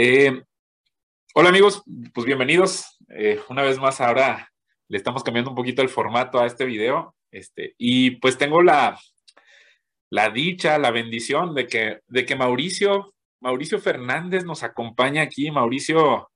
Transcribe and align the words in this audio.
Eh, 0.00 0.44
hola 1.34 1.48
amigos, 1.48 1.82
pues 2.14 2.24
bienvenidos. 2.24 3.00
Eh, 3.08 3.40
una 3.48 3.64
vez 3.64 3.80
más 3.80 4.00
ahora 4.00 4.48
le 4.86 4.96
estamos 4.96 5.24
cambiando 5.24 5.50
un 5.50 5.56
poquito 5.56 5.82
el 5.82 5.88
formato 5.88 6.38
a 6.38 6.46
este 6.46 6.64
video. 6.66 7.16
Este, 7.32 7.74
y 7.78 8.12
pues 8.12 8.38
tengo 8.38 8.62
la, 8.62 8.96
la 10.08 10.30
dicha, 10.30 10.78
la 10.78 10.92
bendición 10.92 11.52
de 11.52 11.66
que, 11.66 11.98
de 12.06 12.24
que 12.24 12.36
Mauricio, 12.36 13.12
Mauricio 13.40 13.80
Fernández 13.80 14.44
nos 14.44 14.62
acompaña 14.62 15.22
aquí. 15.22 15.50
Mauricio 15.50 16.30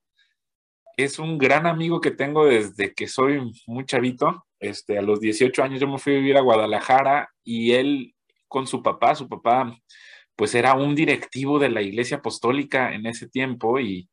es 0.97 1.21
un 1.21 1.39
gran 1.39 1.69
amigo 1.69 2.01
que 2.01 2.11
tengo 2.11 2.47
desde 2.47 2.93
que 2.95 3.07
soy 3.07 3.49
muy 3.69 3.85
chavito. 3.85 4.45
Este, 4.59 4.99
a 4.99 5.03
los 5.03 5.21
18 5.21 5.63
años 5.63 5.81
yo 5.81 5.87
me 5.87 5.99
fui 5.99 6.15
a 6.15 6.19
vivir 6.19 6.37
a 6.37 6.41
Guadalajara 6.41 7.31
y 7.45 7.75
él 7.75 8.13
con 8.49 8.67
su 8.67 8.83
papá, 8.83 9.15
su 9.15 9.29
papá 9.29 9.73
pues 10.37 10.55
era 10.55 10.75
un 10.75 10.95
directivo 10.95 11.59
de 11.59 11.71
la 11.71 11.83
Iglesia 11.83 12.19
Apostólica 12.19 12.95
en 12.95 13.07
ese 13.07 13.29
tiempo 13.29 13.79
y, 13.81 14.09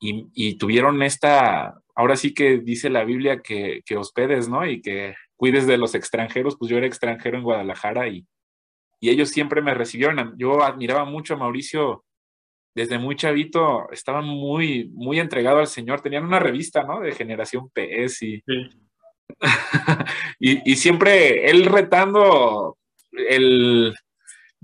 y, 0.00 0.58
tuvieron 0.58 1.02
esta, 1.02 1.74
ahora 1.94 2.16
sí 2.16 2.34
que 2.34 2.58
dice 2.58 2.90
la 2.90 3.04
Biblia 3.04 3.40
que, 3.42 3.82
que, 3.84 3.96
hospedes, 3.96 4.48
¿no? 4.48 4.66
Y 4.66 4.80
que 4.82 5.14
cuides 5.36 5.66
de 5.66 5.78
los 5.78 5.94
extranjeros, 5.94 6.56
pues 6.56 6.70
yo 6.70 6.78
era 6.78 6.86
extranjero 6.86 7.38
en 7.38 7.44
Guadalajara 7.44 8.08
y, 8.08 8.26
y 9.00 9.10
ellos 9.10 9.30
siempre 9.30 9.62
me 9.62 9.74
recibieron. 9.74 10.34
Yo 10.38 10.62
admiraba 10.62 11.04
mucho 11.04 11.34
a 11.34 11.38
Mauricio 11.38 12.04
desde 12.74 12.98
muy 12.98 13.16
chavito, 13.16 13.90
estaba 13.90 14.20
muy, 14.20 14.90
muy 14.92 15.18
entregado 15.18 15.58
al 15.58 15.66
Señor. 15.66 16.02
Tenían 16.02 16.24
una 16.26 16.38
revista, 16.38 16.82
¿no? 16.82 17.00
De 17.00 17.12
Generación 17.12 17.70
PS 17.70 18.22
y, 18.22 18.42
y, 20.38 20.72
y, 20.72 20.76
siempre 20.76 21.50
él 21.50 21.64
retando 21.66 22.76
el, 23.12 23.94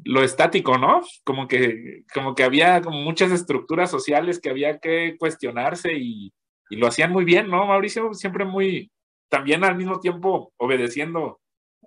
lo 0.05 0.23
estático, 0.23 0.79
¿no? 0.79 1.03
Como 1.25 1.49
que, 1.49 2.05
como 2.13 2.35
que 2.35 2.45
había 2.45 2.81
como 2.81 3.01
muchas 3.01 3.33
estructuras 3.33 3.91
sociales 3.91 4.41
que 4.41 4.51
había 4.51 4.79
que 4.79 5.17
cuestionarse 5.19 5.93
y, 5.95 6.33
lo 6.71 6.87
hacían 6.87 7.13
muy 7.13 7.27
bien, 7.27 7.49
¿no? 7.49 7.67
Mauricio 7.67 8.15
siempre 8.15 8.47
muy, 8.47 8.91
también 9.29 9.63
al 9.63 9.77
mismo 9.77 10.01
tiempo 10.01 10.55
obedeciendo 10.57 11.39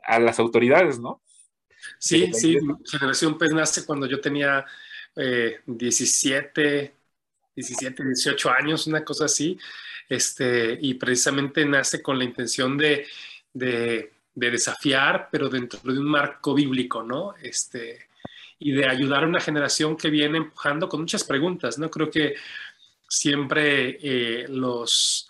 a 0.03 0.19
las 0.19 0.38
autoridades, 0.38 0.99
¿no? 0.99 1.23
Sí, 1.97 2.31
sí, 2.33 2.55
Generación 2.85 3.35
Pez 3.39 3.52
nace 3.52 3.83
cuando 3.83 4.05
yo 4.05 4.22
tenía 4.22 4.63
17, 5.66 6.94
17, 7.55 8.03
18 8.03 8.52
años, 8.52 8.85
una 8.85 9.03
cosa 9.03 9.25
así, 9.25 9.57
este, 10.07 10.77
y 10.79 10.94
precisamente 10.95 11.66
nace 11.66 12.03
con 12.03 12.19
la 12.19 12.25
intención 12.25 12.77
de, 12.77 13.07
de 13.53 14.11
de 14.36 14.52
desafiar, 14.52 15.30
pero 15.31 15.50
dentro 15.50 15.80
de 15.81 15.97
un 15.97 16.05
marco 16.05 16.53
bíblico, 16.53 17.02
¿no? 17.02 17.33
Este, 17.41 18.09
y 18.59 18.72
de 18.73 18.88
ayudar 18.88 19.23
a 19.23 19.28
una 19.28 19.39
generación 19.39 19.95
que 19.95 20.09
viene 20.09 20.38
empujando 20.38 20.88
con 20.89 21.02
muchas 21.02 21.23
preguntas, 21.23 21.80
¿no? 21.80 21.89
Creo 21.89 22.11
que 22.11 22.36
siempre 23.08 23.97
eh, 24.02 24.45
los, 24.50 25.30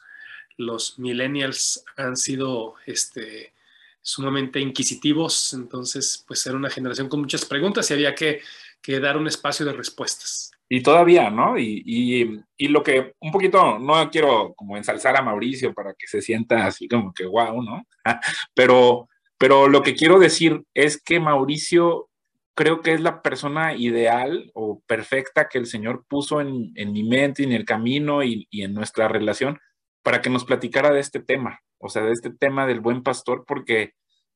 los 0.58 0.98
millennials 0.98 1.84
han 1.98 2.18
sido 2.18 2.76
este, 2.86 3.54
sumamente 4.02 4.60
inquisitivos, 4.60 5.54
entonces 5.54 6.24
pues 6.28 6.46
era 6.48 6.56
una 6.56 6.70
generación 6.70 7.08
con 7.08 7.22
muchas 7.22 7.46
preguntas 7.46 7.90
y 7.90 7.94
había 7.94 8.16
que, 8.16 8.42
que 8.82 9.00
dar 9.00 9.18
un 9.18 9.28
espacio 9.28 9.66
de 9.66 9.74
respuestas. 9.74 10.52
Y 10.68 10.82
todavía, 10.82 11.30
¿no? 11.30 11.58
Y, 11.58 11.84
y, 11.86 12.42
y, 12.58 12.68
lo 12.70 12.82
que 12.82 13.14
un 13.20 13.32
poquito, 13.32 13.78
no 13.78 14.10
quiero 14.10 14.54
como 14.56 14.78
ensalzar 14.78 15.16
a 15.16 15.22
Mauricio 15.22 15.74
para 15.74 15.94
que 15.94 16.08
se 16.08 16.22
sienta 16.22 16.66
así 16.66 16.88
como 16.88 17.14
que 17.14 17.26
wow, 17.26 17.62
¿no? 17.62 17.84
pero, 18.56 19.08
pero 19.38 19.68
lo 19.68 19.84
que 19.84 19.96
quiero 19.96 20.18
decir 20.18 20.64
es 20.74 21.02
que 21.02 21.20
Mauricio 21.20 22.10
creo 22.56 22.82
que 22.82 22.94
es 22.94 23.02
la 23.02 23.22
persona 23.22 23.76
ideal 23.76 24.50
o 24.56 24.82
perfecta 24.88 25.50
que 25.50 25.60
el 25.60 25.68
Señor 25.68 26.04
puso 26.08 26.42
en, 26.42 26.72
en 26.76 26.94
mi 26.94 27.04
mente 27.04 27.44
y 27.44 27.46
en 27.46 27.52
el 27.52 27.66
camino 27.66 28.24
y, 28.24 28.48
y 28.50 28.64
en 28.64 28.74
nuestra 28.74 29.08
relación 29.08 29.60
para 30.02 30.22
que 30.22 30.30
nos 30.30 30.46
platicara 30.46 30.92
de 30.92 31.00
este 31.00 31.20
tema, 31.20 31.60
o 31.80 31.90
sea, 31.90 32.04
de 32.04 32.14
este 32.14 32.32
tema 32.32 32.66
del 32.66 32.80
buen 32.80 33.04
pastor, 33.04 33.44
porque 33.46 33.94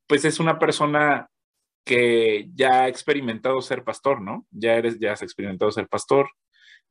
pues 0.08 0.26
es 0.26 0.40
una 0.40 0.60
persona 0.60 1.30
que 1.86 2.48
ya 2.54 2.84
ha 2.84 2.88
experimentado 2.88 3.62
ser 3.62 3.84
pastor, 3.84 4.22
¿no? 4.22 4.46
Ya 4.52 4.76
eres, 4.76 5.00
ya 5.00 5.14
has 5.14 5.22
experimentado 5.22 5.72
ser 5.72 5.88
pastor, 5.88 6.30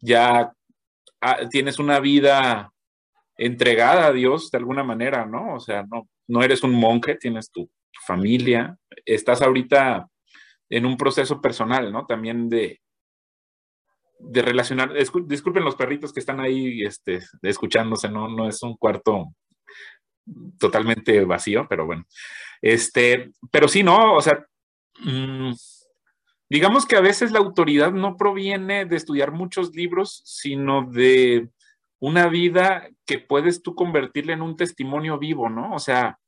ya 0.01 0.53
tienes 1.51 1.79
una 1.79 2.01
vida 2.01 2.73
entregada 3.37 4.07
a 4.07 4.13
Dios 4.13 4.51
de 4.51 4.59
alguna 4.59 4.85
manera, 4.85 5.27
¿no? 5.27 5.55
O 5.55 5.61
sea, 5.61 5.85
no, 5.91 6.09
no 6.27 6.43
eres 6.43 6.63
un 6.63 6.73
monje, 6.73 7.17
tienes 7.17 7.51
tu, 7.51 7.71
familia, 8.07 8.77
estás 9.05 9.43
ahorita 9.43 10.09
en 10.71 10.87
un 10.87 10.97
proceso 10.97 11.41
personal, 11.41 11.93
¿no? 11.93 12.07
También 12.07 12.49
de, 12.49 12.81
de 14.19 14.43
relacionar, 14.43 14.93
disculpen 15.27 15.65
los 15.65 15.77
perritos 15.77 16.13
que 16.13 16.21
están 16.21 16.41
ahí 16.41 16.83
este, 16.85 17.21
escuchándose, 17.43 18.09
¿no? 18.09 18.29
No 18.29 18.49
es 18.49 18.63
un 18.63 18.77
cuarto 18.77 19.27
totalmente 20.59 21.25
vacío, 21.25 21.67
pero 21.69 21.87
bueno. 21.87 22.05
Este, 22.61 23.31
pero 23.51 23.69
sí, 23.69 23.83
¿no? 23.83 24.15
O 24.15 24.21
sea, 24.21 24.45
Mm, 25.01 25.53
digamos 26.49 26.87
que 26.87 26.97
a 26.97 27.01
veces 27.01 27.33
la 27.33 27.39
autoridad 27.39 27.93
no 27.93 28.17
proviene 28.17 28.85
de 28.85 28.97
estudiar 28.97 29.33
muchos 29.33 29.75
libros, 29.75 30.23
sino 30.25 30.83
de 30.91 31.49
una 32.01 32.29
vida 32.29 32.89
que 33.07 33.19
puedes 33.19 33.63
tú 33.63 33.75
convertirle 33.75 34.33
en 34.33 34.43
un 34.43 34.57
testimonio 34.57 35.19
vivo, 35.19 35.49
¿no? 35.49 35.75
O 35.75 35.79
sea, 35.79 36.19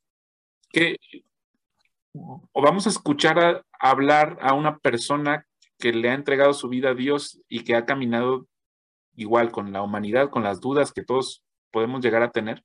que 0.71 0.97
o 2.13 2.61
vamos 2.61 2.87
a 2.87 2.89
escuchar 2.89 3.39
a, 3.39 3.65
hablar 3.79 4.37
a 4.41 4.53
una 4.53 4.77
persona 4.79 5.47
que 5.79 5.93
le 5.93 6.09
ha 6.09 6.13
entregado 6.13 6.53
su 6.53 6.69
vida 6.69 6.89
a 6.89 6.93
Dios 6.93 7.41
y 7.47 7.63
que 7.63 7.75
ha 7.75 7.85
caminado 7.85 8.47
igual 9.15 9.51
con 9.51 9.71
la 9.71 9.81
humanidad, 9.81 10.29
con 10.29 10.43
las 10.43 10.61
dudas 10.61 10.91
que 10.93 11.03
todos 11.03 11.43
podemos 11.71 12.03
llegar 12.03 12.21
a 12.21 12.31
tener. 12.31 12.63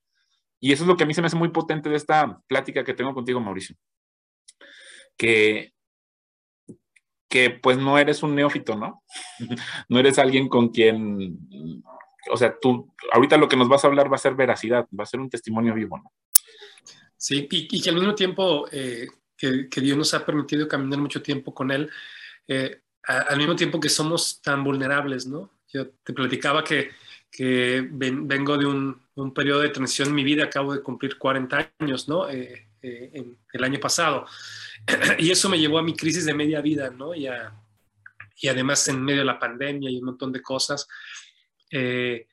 Y 0.61 0.73
eso 0.73 0.85
es 0.85 0.89
lo 0.89 0.97
que 0.97 1.05
a 1.05 1.07
mí 1.07 1.15
se 1.15 1.21
me 1.21 1.29
hace 1.29 1.37
muy 1.37 1.51
potente 1.51 1.89
de 1.89 1.97
esta 1.97 2.41
plática 2.47 2.85
que 2.85 2.95
tengo 2.95 3.15
contigo, 3.15 3.41
Mauricio. 3.41 3.77
Que 5.17 5.73
que 7.29 7.51
pues 7.51 7.79
no 7.79 7.99
eres 7.99 8.23
un 8.23 8.35
neófito, 8.35 8.77
¿no? 8.77 9.03
no 9.89 9.99
eres 9.99 10.19
alguien 10.19 10.49
con 10.49 10.69
quien, 10.69 11.39
o 12.31 12.37
sea, 12.37 12.57
tú, 12.61 12.93
ahorita 13.13 13.37
lo 13.37 13.49
que 13.49 13.57
nos 13.57 13.69
vas 13.69 13.85
a 13.85 13.89
hablar 13.89 14.11
va 14.11 14.17
a 14.17 14.21
ser 14.21 14.35
veracidad, 14.35 14.87
va 14.99 15.05
a 15.05 15.07
ser 15.07 15.21
un 15.21 15.31
testimonio 15.31 15.75
vivo, 15.75 15.99
¿no? 15.99 16.13
Sí, 17.17 17.49
y, 17.51 17.81
que 17.81 17.91
al 17.91 17.97
mismo 17.97 18.15
tiempo 18.15 18.69
eh, 18.71 19.09
que, 19.37 19.81
Dios 19.81 19.97
nos 19.97 20.15
ha 20.15 20.25
permitido 20.25 20.69
caminar 20.69 20.99
mucho 20.99 21.23
tiempo 21.23 21.55
con 21.55 21.71
Él, 21.71 21.91
eh, 22.47 22.83
al 23.03 23.39
mismo 23.39 23.57
tiempo 23.57 23.81
que 23.81 23.89
somos 23.89 24.41
tan 24.43 24.65
vulnerables, 24.65 25.27
¿no? 25.27 25.51
Yo 25.69 25.89
te 25.89 26.13
platicaba 26.13 26.63
que, 26.63 26.91
que 27.31 27.87
vengo 27.91 28.57
de 28.57 28.67
un, 28.67 29.01
un, 29.15 29.33
periodo 29.33 29.61
de 29.61 29.69
transición 29.69 30.09
en 30.09 30.15
mi 30.15 30.25
vida, 30.25 30.45
acabo 30.45 30.75
de 30.75 30.83
cumplir 30.83 31.17
40 31.17 31.73
años, 31.79 32.09
¿no? 32.09 32.29
Eh, 32.29 32.66
en, 32.83 33.39
el 33.53 33.65
año 33.65 33.81
pasado. 33.81 34.27
y 35.19 35.31
eso 35.31 35.49
me 35.49 35.59
llevó 35.59 35.79
a 35.79 35.83
mi 35.83 35.95
crisis 35.95 36.25
de 36.25 36.35
media 36.35 36.61
vida, 36.61 36.91
¿no? 36.91 37.15
Y, 37.15 37.29
y 38.41 38.49
además 38.49 38.87
en 38.89 39.03
medio 39.03 39.21
de 39.21 39.27
la 39.27 39.39
pandemia 39.39 39.91
y 39.91 39.99
un 39.99 40.05
montón 40.05 40.33
de 40.33 40.43
cosas. 40.43 40.87
Eh, 41.71 42.27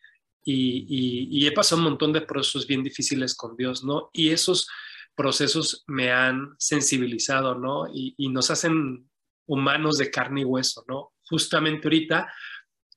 y, 0.46 1.48
he 1.48 1.52
pasado 1.52 1.80
un 1.80 1.90
montón 1.90 2.12
de 2.14 2.22
procesos 2.22 2.68
bien 2.68 2.84
difíciles 2.84 3.36
con 3.36 3.56
Dios, 3.56 3.84
¿no? 3.84 4.10
Y 4.14 4.30
esos 4.30 4.70
procesos 5.16 5.84
me 5.88 6.12
han 6.12 6.56
sensibilizado, 6.58 7.56
¿no? 7.56 7.88
Y, 7.94 8.30
nos 8.30 8.50
hacen 8.52 9.10
humanos 9.46 9.98
de 9.98 10.12
carne 10.12 10.42
y 10.42 10.46
hueso, 10.46 10.84
¿no? 10.88 11.14
Justamente 11.30 11.88
ahorita 11.88 12.32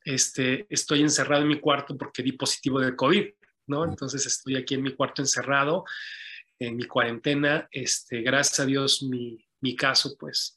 este, 0.04 0.66
estoy 0.70 1.02
encerrado 1.02 1.42
en 1.42 1.48
mi 1.48 1.60
cuarto 1.60 1.96
porque 1.96 2.22
di 2.22 2.32
positivo 2.32 2.80
de 2.80 2.96
COVID, 2.96 3.26
¿no? 3.68 3.84
Entonces 3.84 4.26
estoy 4.26 4.56
aquí 4.56 4.74
en 4.74 4.82
mi 4.82 4.94
cuarto 4.94 5.22
encerrado, 5.22 5.84
en 6.58 6.76
mi 6.76 6.84
cuarentena. 6.84 7.68
Este, 7.70 8.22
gracias 8.22 8.60
a 8.60 8.66
Dios, 8.66 9.02
mi, 9.02 9.44
mi 9.60 9.76
caso, 9.76 10.16
pues 10.18 10.56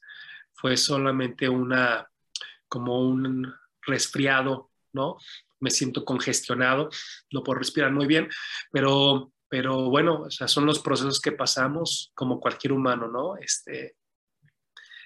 fue 0.52 0.76
solamente 0.76 1.48
una, 1.48 2.08
como 2.68 3.00
un 3.00 3.52
resfriado, 3.82 4.70
¿no? 4.92 5.16
Me 5.58 5.70
siento 5.70 6.04
congestionado, 6.04 6.90
no 7.32 7.42
puedo 7.42 7.58
respirar 7.58 7.92
muy 7.92 8.06
bien, 8.06 8.28
pero, 8.70 9.32
pero 9.48 9.90
bueno, 9.90 10.22
o 10.22 10.30
sea, 10.30 10.48
son 10.48 10.66
los 10.66 10.78
procesos 10.78 11.20
que 11.20 11.32
pasamos 11.32 12.12
como 12.14 12.40
cualquier 12.40 12.72
humano, 12.72 13.08
¿no? 13.08 13.36
Este, 13.36 13.96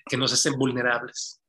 que 0.07 0.17
nos 0.17 0.33
hacen 0.33 0.59
vulnerables. 0.59 1.41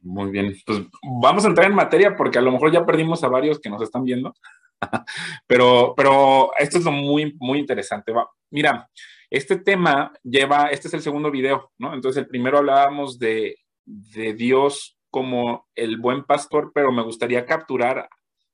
Muy 0.00 0.30
bien, 0.30 0.54
pues 0.64 0.82
vamos 1.02 1.44
a 1.44 1.48
entrar 1.48 1.66
en 1.66 1.74
materia 1.74 2.16
porque 2.16 2.38
a 2.38 2.42
lo 2.42 2.52
mejor 2.52 2.72
ya 2.72 2.86
perdimos 2.86 3.24
a 3.24 3.28
varios 3.28 3.58
que 3.58 3.68
nos 3.68 3.82
están 3.82 4.04
viendo, 4.04 4.34
pero, 5.46 5.94
pero 5.96 6.50
esto 6.58 6.78
es 6.78 6.84
lo 6.84 6.92
muy, 6.92 7.36
muy 7.38 7.58
interesante. 7.58 8.12
Mira, 8.50 8.88
este 9.30 9.56
tema 9.56 10.12
lleva, 10.22 10.68
este 10.68 10.88
es 10.88 10.94
el 10.94 11.02
segundo 11.02 11.30
video, 11.30 11.72
¿no? 11.78 11.94
Entonces 11.94 12.22
el 12.22 12.28
primero 12.28 12.58
hablábamos 12.58 13.18
de, 13.18 13.56
de 13.84 14.34
Dios 14.34 14.98
como 15.10 15.66
el 15.74 15.98
buen 15.98 16.24
pastor, 16.24 16.72
pero 16.74 16.92
me 16.92 17.02
gustaría 17.02 17.46
capturar, 17.46 18.08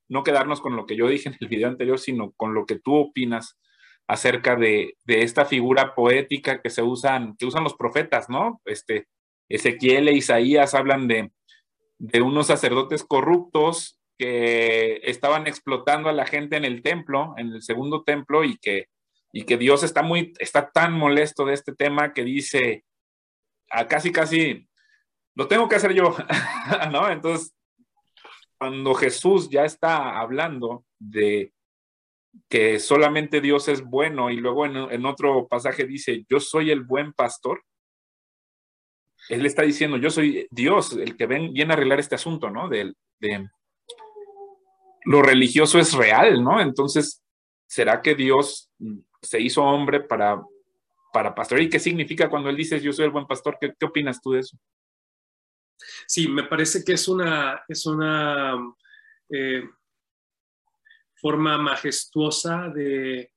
no 0.08 0.22
quedarnos 0.22 0.60
con 0.60 0.76
lo 0.76 0.86
que 0.86 0.96
yo 0.96 1.08
dije 1.08 1.28
en 1.28 1.36
el 1.40 1.48
video 1.48 1.68
anterior, 1.68 1.98
sino 1.98 2.32
con 2.32 2.54
lo 2.54 2.66
que 2.66 2.78
tú 2.78 2.94
opinas 2.94 3.58
acerca 4.06 4.54
de, 4.54 4.96
de, 5.04 5.22
esta 5.22 5.46
figura 5.46 5.94
poética 5.94 6.60
que 6.60 6.70
se 6.70 6.82
usan, 6.82 7.36
que 7.38 7.46
usan 7.46 7.64
los 7.64 7.74
profetas, 7.74 8.28
¿no? 8.28 8.60
Este, 8.66 9.08
Ezequiel 9.48 10.08
e 10.08 10.12
Isaías 10.12 10.74
hablan 10.74 11.08
de, 11.08 11.32
de 11.98 12.20
unos 12.20 12.48
sacerdotes 12.48 13.02
corruptos 13.02 13.98
que 14.18 15.00
estaban 15.02 15.46
explotando 15.46 16.08
a 16.08 16.12
la 16.12 16.26
gente 16.26 16.56
en 16.56 16.64
el 16.64 16.82
templo, 16.82 17.34
en 17.36 17.52
el 17.52 17.62
segundo 17.62 18.02
templo, 18.04 18.44
y 18.44 18.56
que, 18.58 18.86
y 19.32 19.44
que 19.44 19.56
Dios 19.56 19.82
está 19.82 20.02
muy, 20.02 20.32
está 20.38 20.70
tan 20.70 20.92
molesto 20.92 21.44
de 21.44 21.54
este 21.54 21.74
tema 21.74 22.12
que 22.12 22.24
dice, 22.24 22.84
a 23.70 23.86
casi, 23.88 24.12
casi, 24.12 24.68
lo 25.34 25.48
tengo 25.48 25.68
que 25.68 25.76
hacer 25.76 25.92
yo, 25.92 26.16
¿no? 26.92 27.10
Entonces, 27.10 27.54
cuando 28.58 28.94
Jesús 28.94 29.50
ya 29.50 29.64
está 29.64 30.18
hablando 30.18 30.84
de 30.98 31.52
que 32.48 32.78
solamente 32.80 33.40
Dios 33.40 33.68
es 33.68 33.82
bueno 33.82 34.30
y 34.30 34.36
luego 34.36 34.66
en, 34.66 35.06
otro 35.06 35.46
pasaje 35.48 35.84
dice, 35.86 36.24
yo 36.28 36.40
soy 36.40 36.70
el 36.70 36.82
buen 36.82 37.12
pastor, 37.12 37.62
él 39.28 39.46
está 39.46 39.62
diciendo, 39.62 39.96
yo 39.96 40.10
soy 40.10 40.46
Dios, 40.50 40.92
el 40.94 41.16
que 41.16 41.26
ven, 41.26 41.52
viene 41.52 41.72
a 41.72 41.76
arreglar 41.76 42.00
este 42.00 42.16
asunto, 42.16 42.50
¿no? 42.50 42.68
De, 42.68 42.94
lo 45.04 45.22
religioso 45.22 45.78
es 45.78 45.92
real, 45.92 46.42
¿no? 46.42 46.60
Entonces, 46.60 47.22
¿será 47.66 48.00
que 48.00 48.14
Dios 48.14 48.70
se 49.22 49.40
hizo 49.40 49.62
hombre 49.62 50.00
para, 50.00 50.42
para 51.12 51.34
pastorear? 51.34 51.66
¿Y 51.66 51.70
qué 51.70 51.78
significa 51.78 52.30
cuando 52.30 52.48
él 52.48 52.56
dice, 52.56 52.80
yo 52.80 52.92
soy 52.92 53.06
el 53.06 53.10
buen 53.10 53.26
pastor? 53.26 53.58
¿Qué, 53.60 53.74
opinas 53.84 54.20
tú 54.20 54.32
de 54.32 54.40
eso? 54.40 54.58
Sí, 56.06 56.28
me 56.28 56.44
parece 56.44 56.84
que 56.84 56.94
es 56.94 57.08
una, 57.08 57.62
es 57.68 57.84
una 57.84 58.54
eh, 59.28 59.64
forma 61.16 61.58
majestuosa 61.58 62.68
de, 62.68 63.30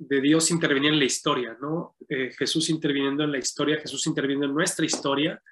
Dios 0.00 0.52
intervenir 0.52 0.92
en 0.92 0.98
la 1.00 1.06
historia, 1.06 1.56
¿no? 1.60 1.96
Eh, 2.08 2.30
Jesús 2.38 2.70
interviniendo 2.70 3.24
en 3.24 3.32
la 3.32 3.38
historia, 3.38 3.80
Jesús 3.80 4.06
interviniendo 4.06 4.46
en 4.46 4.54
nuestra 4.54 4.86
historia, 4.86 5.42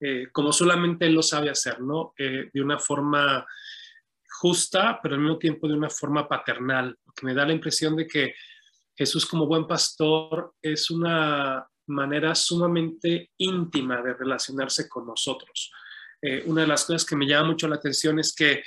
eh, 0.00 0.26
como 0.32 0.52
solamente 0.52 1.06
Él 1.06 1.14
lo 1.14 1.22
sabe 1.22 1.50
hacer, 1.50 1.80
¿no? 1.80 2.12
de 2.18 2.60
una 2.60 2.80
forma 2.80 3.46
justa, 4.40 5.00
pero 5.02 5.14
al 5.14 5.20
mismo 5.20 5.38
tiempo 5.38 5.68
de 5.68 5.74
una 5.74 5.90
forma 5.90 6.28
paternal, 6.28 6.96
porque 7.04 7.26
me 7.26 7.34
da 7.34 7.46
la 7.46 7.52
impresión 7.52 7.96
de 7.96 8.06
que 8.06 8.34
Jesús 8.94 9.26
como 9.26 9.46
buen 9.46 9.66
pastor 9.66 10.54
es 10.62 10.90
una 10.90 11.66
manera 11.88 12.34
sumamente 12.34 13.30
íntima 13.38 14.02
de 14.02 14.14
relacionarse 14.14 14.88
con 14.88 15.06
nosotros. 15.06 15.70
Eh, 16.20 16.42
una 16.46 16.62
de 16.62 16.66
las 16.66 16.84
cosas 16.84 17.04
que 17.04 17.16
me 17.16 17.26
llama 17.26 17.48
mucho 17.48 17.68
la 17.68 17.76
atención 17.76 18.18
es 18.18 18.34
que 18.34 18.62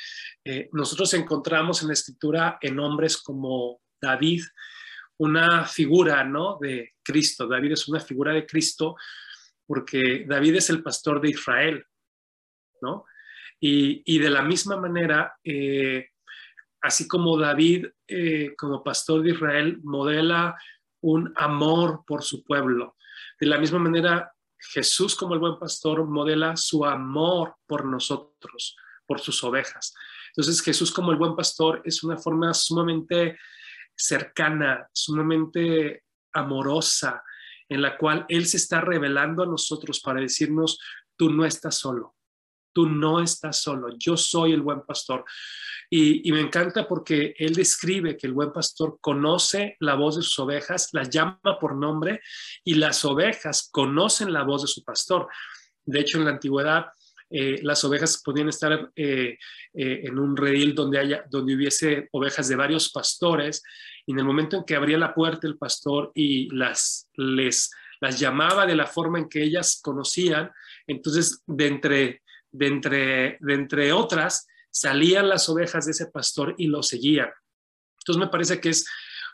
eh, 0.46 0.70
nosotros 0.72 1.14
encontramos 1.16 1.82
en 1.82 1.88
la 1.88 1.94
escritura 1.94 2.58
en 2.62 2.80
hombres 2.80 3.18
como 3.18 3.82
David 4.02 4.44
una 5.18 5.66
figura 5.66 6.24
¿no? 6.24 6.58
de 6.62 6.94
Cristo. 7.04 7.48
David 7.48 7.74
es 7.74 7.88
una 7.88 8.00
figura 8.00 8.34
de 8.34 8.46
Cristo 8.46 8.96
porque 9.68 10.26
David 10.28 10.56
es 10.56 10.70
el 10.70 10.82
pastor 10.82 11.20
de 11.22 11.30
Israel, 11.32 11.86
¿no? 12.82 13.06
Y, 13.60 14.20
de 14.20 14.30
la 14.30 14.42
misma 14.42 14.78
manera, 14.78 15.36
eh, 15.44 16.10
así 16.82 17.08
como 17.08 17.38
David 17.38 17.88
como 18.58 18.84
pastor 18.84 19.22
de 19.22 19.32
Israel 19.32 19.80
modela 19.84 20.58
un 21.02 21.34
amor 21.36 22.04
por 22.08 22.24
su 22.24 22.44
pueblo, 22.44 22.96
de 23.40 23.48
la 23.48 23.58
misma 23.58 23.80
manera, 23.80 24.32
Jesús 24.60 25.16
como 25.16 25.34
el 25.34 25.40
buen 25.40 25.58
pastor 25.58 26.06
modela 26.06 26.58
su 26.58 26.86
amor 26.86 27.56
por 27.66 27.86
nosotros, 27.86 28.76
por 29.06 29.20
sus 29.20 29.44
ovejas. 29.44 29.94
Entonces 30.30 30.62
Jesús 30.62 30.92
como 30.92 31.12
el 31.12 31.18
buen 31.18 31.36
pastor 31.36 31.82
es 31.86 32.04
una 32.04 32.18
forma 32.18 32.54
sumamente 32.54 33.38
cercana, 33.96 34.88
sumamente 34.94 36.04
amorosa, 36.34 37.24
en 37.68 37.82
la 37.82 37.98
cual 37.98 38.26
Él 38.30 38.46
se 38.46 38.58
está 38.58 38.82
revelando 38.82 39.44
a 39.44 39.48
nosotros 39.48 40.00
para 40.00 40.20
decirnos, 40.20 40.80
tú 41.16 41.30
no 41.30 41.46
estás 41.46 41.76
solo, 41.76 42.16
tú 42.74 42.88
no 42.88 43.22
estás 43.22 43.62
solo, 43.62 43.90
yo 43.98 44.18
soy 44.18 44.54
el 44.54 44.62
buen 44.62 44.82
pastor. 44.82 45.26
Y, 45.92 46.32
me 46.32 46.40
encanta 46.40 46.88
porque 46.88 47.34
él 47.38 47.56
describe 47.56 48.16
que 48.16 48.28
el 48.28 48.34
buen 48.34 48.54
pastor 48.54 49.00
conoce 49.02 49.76
la 49.80 49.96
voz 49.96 50.18
de 50.18 50.22
sus 50.22 50.38
ovejas, 50.40 50.90
las 50.92 51.10
llama 51.10 51.40
por 51.60 51.76
nombre 51.76 52.22
y 52.64 52.76
las 52.76 53.04
ovejas 53.06 53.70
conocen 53.72 54.32
la 54.32 54.44
voz 54.44 54.62
de 54.62 54.68
su 54.68 54.84
pastor. 54.84 55.28
De 55.84 56.00
hecho, 56.00 56.20
en 56.20 56.26
la 56.26 56.32
antigüedad, 56.32 56.86
eh, 57.32 57.60
las 57.64 57.84
ovejas 57.84 58.22
podían 58.24 58.50
estar 58.50 58.92
eh, 58.96 59.38
eh, 59.74 60.02
en 60.04 60.20
un 60.20 60.38
redil 60.38 60.76
donde, 60.76 61.00
haya, 61.00 61.26
donde 61.30 61.56
hubiese 61.56 62.08
ovejas 62.12 62.48
de 62.48 62.56
varios 62.56 62.92
pastores 62.92 63.64
y 64.06 64.14
en 64.14 64.20
el 64.20 64.26
momento 64.26 64.58
en 64.58 64.64
que 64.64 64.76
abría 64.76 64.98
la 64.98 65.14
puerta 65.14 65.46
el 65.46 65.58
pastor 65.58 66.12
y 66.16 66.50
las, 66.56 67.08
les, 67.16 67.70
las 68.02 68.20
llamaba 68.20 68.66
de 68.66 68.76
la 68.76 68.88
forma 68.88 69.20
en 69.20 69.30
que 69.30 69.44
ellas 69.44 69.80
conocían, 69.84 70.50
entonces 70.88 71.44
de 71.46 71.68
entre, 71.68 72.24
de 72.52 72.68
entre, 72.68 73.38
de 73.40 73.54
entre 73.54 73.94
otras, 73.94 74.48
salían 74.72 75.30
las 75.30 75.50
ovejas 75.50 75.86
de 75.86 75.92
ese 75.92 76.08
pastor 76.08 76.56
y 76.58 76.68
lo 76.68 76.84
seguían. 76.84 77.30
Entonces 78.00 78.20
me 78.20 78.32
parece 78.32 78.60
que 78.60 78.70
es 78.70 78.86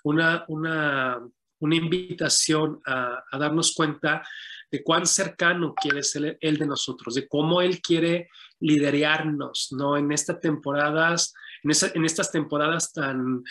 una, 0.03 0.45
una, 0.47 1.19
invitación 1.61 2.79
a, 2.85 3.23
darnos 3.37 3.73
cuenta 3.73 4.21
de 4.71 4.83
cuán 4.83 5.05
cercano 5.05 5.73
quiere 5.73 6.03
ser 6.03 6.37
Él 6.41 6.57
de 6.57 6.67
nosotros, 6.67 7.15
de 7.15 7.27
cómo 7.27 7.61
Él 7.61 7.81
quiere 7.81 8.29
liderarnos, 8.59 9.69
¿no? 9.71 9.97
En 9.97 10.11
estas 10.11 10.39
temporadas, 10.39 11.33
en, 11.63 11.71
en 11.95 12.05
estas 12.05 12.31
temporadas 12.31 12.93
tan, 12.93 13.43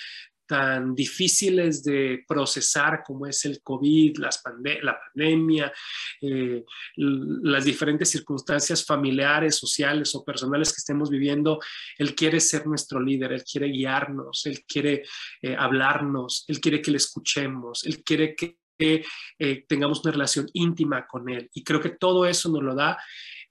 tan 0.46 0.94
difíciles 0.94 1.82
de 1.82 2.24
procesar 2.26 3.02
como 3.04 3.26
es 3.26 3.44
el 3.44 3.62
COVID, 3.62 4.18
las 4.18 4.42
la 4.82 4.98
pandemia, 5.00 5.72
eh, 6.20 6.64
las 6.96 7.64
diferentes 7.64 8.10
circunstancias 8.10 8.84
familiares, 8.84 9.56
sociales 9.56 10.14
o 10.14 10.24
personales 10.24 10.72
que 10.72 10.78
estemos 10.78 11.10
viviendo, 11.10 11.58
Él 11.98 12.14
quiere 12.14 12.40
ser 12.40 12.66
nuestro 12.66 13.00
líder, 13.00 13.32
Él 13.32 13.44
quiere 13.44 13.68
guiarnos, 13.68 14.46
Él 14.46 14.64
quiere 14.66 15.04
eh, 15.42 15.56
hablarnos, 15.58 16.44
Él 16.48 16.60
quiere 16.60 16.82
que 16.82 16.90
le 16.90 16.98
escuchemos, 16.98 17.84
Él 17.84 18.02
quiere 18.02 18.34
que 18.34 18.58
eh, 18.78 19.64
tengamos 19.68 20.04
una 20.04 20.12
relación 20.12 20.46
íntima 20.52 21.06
con 21.06 21.28
Él. 21.30 21.48
Y 21.54 21.64
creo 21.64 21.80
que 21.80 21.90
todo 21.90 22.26
eso 22.26 22.50
nos 22.50 22.62
lo 22.62 22.74
da 22.74 22.98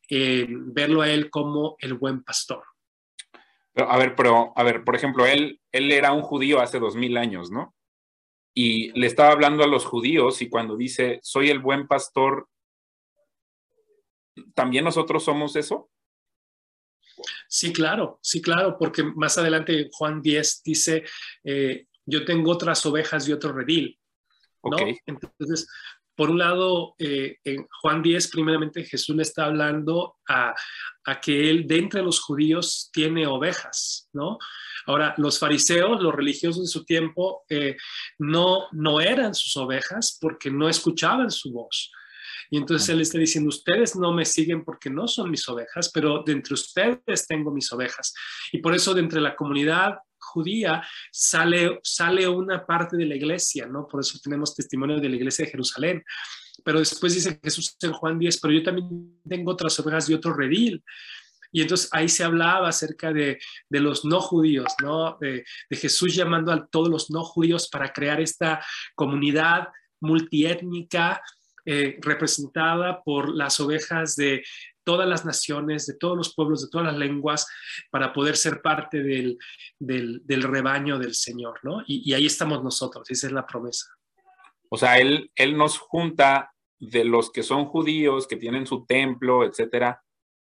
verlo 0.10 1.01
a 1.01 1.10
Él 1.10 1.31
como 1.31 1.75
el 1.80 1.96
buen 1.96 2.24
pastor 2.24 2.63
a 3.75 3.98
ver, 3.98 4.16
pero, 4.16 4.54
a 4.56 4.64
ver, 4.64 4.84
por 4.84 4.96
ejemplo, 4.96 5.25
él, 5.25 5.60
él 5.72 5.92
era 5.92 6.12
un 6.12 6.22
judío 6.22 6.62
hace 6.62 6.80
dos 6.80 6.96
mil 6.96 7.18
años, 7.18 7.52
¿no? 7.52 7.75
Y 8.56 8.92
le 9.00 9.08
estaba 9.08 9.31
hablando 9.31 9.64
a 9.64 9.68
los 9.68 9.86
judíos 9.86 10.42
y 10.42 10.50
cuando 10.50 10.78
dice, 10.78 11.20
soy 11.24 11.50
el 11.50 11.60
buen 11.60 11.88
pastor, 11.88 12.48
¿también 14.54 14.84
nosotros 14.84 15.24
somos 15.24 15.56
eso? 15.56 15.90
Sí, 17.48 17.74
claro, 17.74 18.20
sí, 18.22 18.42
claro, 18.42 18.78
porque 18.78 19.04
más 19.04 19.38
adelante 19.38 19.90
Juan 19.92 20.22
10 20.22 20.62
dice, 20.64 21.04
eh, 21.44 21.88
yo 22.06 22.25
tengo 22.25 22.51
otras 22.51 22.86
ovejas 22.86 23.27
y 23.27 23.34
otro 23.34 23.53
redil. 23.53 24.00
¿no? 24.63 24.77
Entonces, 25.06 25.68
por 26.15 26.29
un 26.29 26.38
lado, 26.38 26.96
eh, 27.00 27.38
en 27.43 27.67
Juan 27.82 28.01
10, 28.01 28.29
primeramente 28.29 28.84
Jesús 28.84 29.15
le 29.15 29.24
está 29.24 29.46
hablando 29.46 30.17
a, 30.27 30.53
que 31.22 31.50
él 31.50 31.67
de 31.67 31.77
entre 31.77 32.01
los 32.01 32.20
judíos 32.22 32.89
tiene 32.93 33.27
ovejas, 33.27 34.10
¿no? 34.13 34.38
Ahora, 34.86 35.13
los 35.17 35.39
fariseos, 35.39 36.01
los 36.01 36.13
religiosos 36.13 36.63
de 36.63 36.67
su 36.67 36.86
tiempo, 36.86 37.43
eh, 37.50 37.75
no, 38.20 38.67
no 38.72 39.01
eran 39.01 39.34
sus 39.34 39.58
ovejas 39.58 40.17
porque 40.22 40.50
no 40.50 40.70
escuchaban 40.70 41.32
su 41.32 41.51
voz. 41.51 41.91
Y 42.50 42.58
entonces 42.58 42.89
él 42.89 43.01
está 43.01 43.17
diciendo, 43.17 43.50
ustedes 43.50 43.96
no 43.96 44.13
me 44.13 44.25
siguen 44.25 44.63
porque 44.63 44.89
no 44.89 45.08
son 45.08 45.32
mis 45.32 45.48
ovejas, 45.50 45.89
pero 45.91 46.24
de 46.24 46.34
entre 46.34 46.53
ustedes 46.53 47.25
tengo 47.27 47.51
mis 47.51 47.72
ovejas. 47.72 48.13
Y 48.51 48.60
por 48.60 48.75
eso 48.75 48.93
de 48.93 49.01
entre 49.01 49.22
la 49.22 49.36
comunidad 49.36 49.98
judía 50.34 50.84
sale, 51.12 51.80
sale 51.84 52.28
una 52.28 52.66
parte 52.66 52.98
de 52.98 53.06
la 53.06 53.16
iglesia, 53.16 53.66
¿no? 53.68 53.88
Por 53.88 54.02
eso 54.02 54.20
tenemos 54.24 54.56
testimonio 54.56 55.00
de 55.00 55.10
la 55.10 55.16
iglesia 55.16 55.46
de 55.46 55.52
Jerusalén. 55.52 56.04
Pero 56.63 56.80
después 56.80 57.13
dice 57.13 57.40
Jesús 57.44 57.75
en 57.82 57.94
Juan 57.94 58.18
10, 58.18 58.40
pero 58.40 58.54
yo 58.54 58.63
también 58.63 59.22
tengo 59.28 59.52
otras 59.52 59.80
ovejas 59.80 60.08
de 60.08 60.16
otro 60.16 60.34
redil. 60.34 60.84
Y 61.52 61.62
entonces 61.62 61.88
ahí 61.92 62.10
se 62.10 62.24
hablaba 62.24 62.70
acerca 62.70 63.13
de, 63.13 63.40
de 63.70 63.80
los 63.80 64.06
no 64.06 64.20
judíos, 64.22 64.74
¿no? 64.82 65.18
De, 65.22 65.46
Jesús 65.70 66.16
llamando 66.16 66.52
a 66.52 66.66
todos 66.66 66.90
los 66.90 67.12
no 67.12 67.24
judíos 67.24 67.70
para 67.70 67.94
crear 67.94 68.20
esta 68.20 68.63
comunidad 68.96 69.68
multiétnica 70.02 71.22
eh, 71.66 71.98
representada 72.02 73.04
por 73.04 73.34
las 73.34 73.60
ovejas 73.60 74.16
de 74.16 74.44
todas 74.84 75.08
las 75.08 75.25
naciones, 75.25 75.86
de 75.86 75.96
todos 75.96 76.18
los 76.18 76.34
pueblos, 76.36 76.62
de 76.62 76.70
todas 76.70 76.88
las 76.88 76.98
lenguas, 76.98 77.48
para 77.92 78.13
poder 78.13 78.36
ser 78.36 78.62
parte 78.62 79.02
del, 79.02 79.38
del, 79.80 80.44
rebaño 80.44 81.00
del 81.00 81.13
Señor, 81.13 81.60
¿no? 81.63 81.84
Y, 81.88 82.13
ahí 82.13 82.25
estamos 82.25 82.63
nosotros, 82.63 83.10
esa 83.10 83.28
es 83.28 83.34
la 83.34 83.46
promesa. 83.46 83.88
O 84.70 84.78
sea, 84.78 84.98
él, 84.98 85.32
él 85.36 85.58
nos 85.58 85.78
junta 85.78 86.54
de 86.80 87.06
los 87.06 87.32
que 87.32 87.44
son 87.44 87.66
judíos, 87.66 88.28
que 88.28 88.36
tienen 88.36 88.66
su 88.66 88.86
templo, 88.86 89.46
etcétera, 89.46 90.04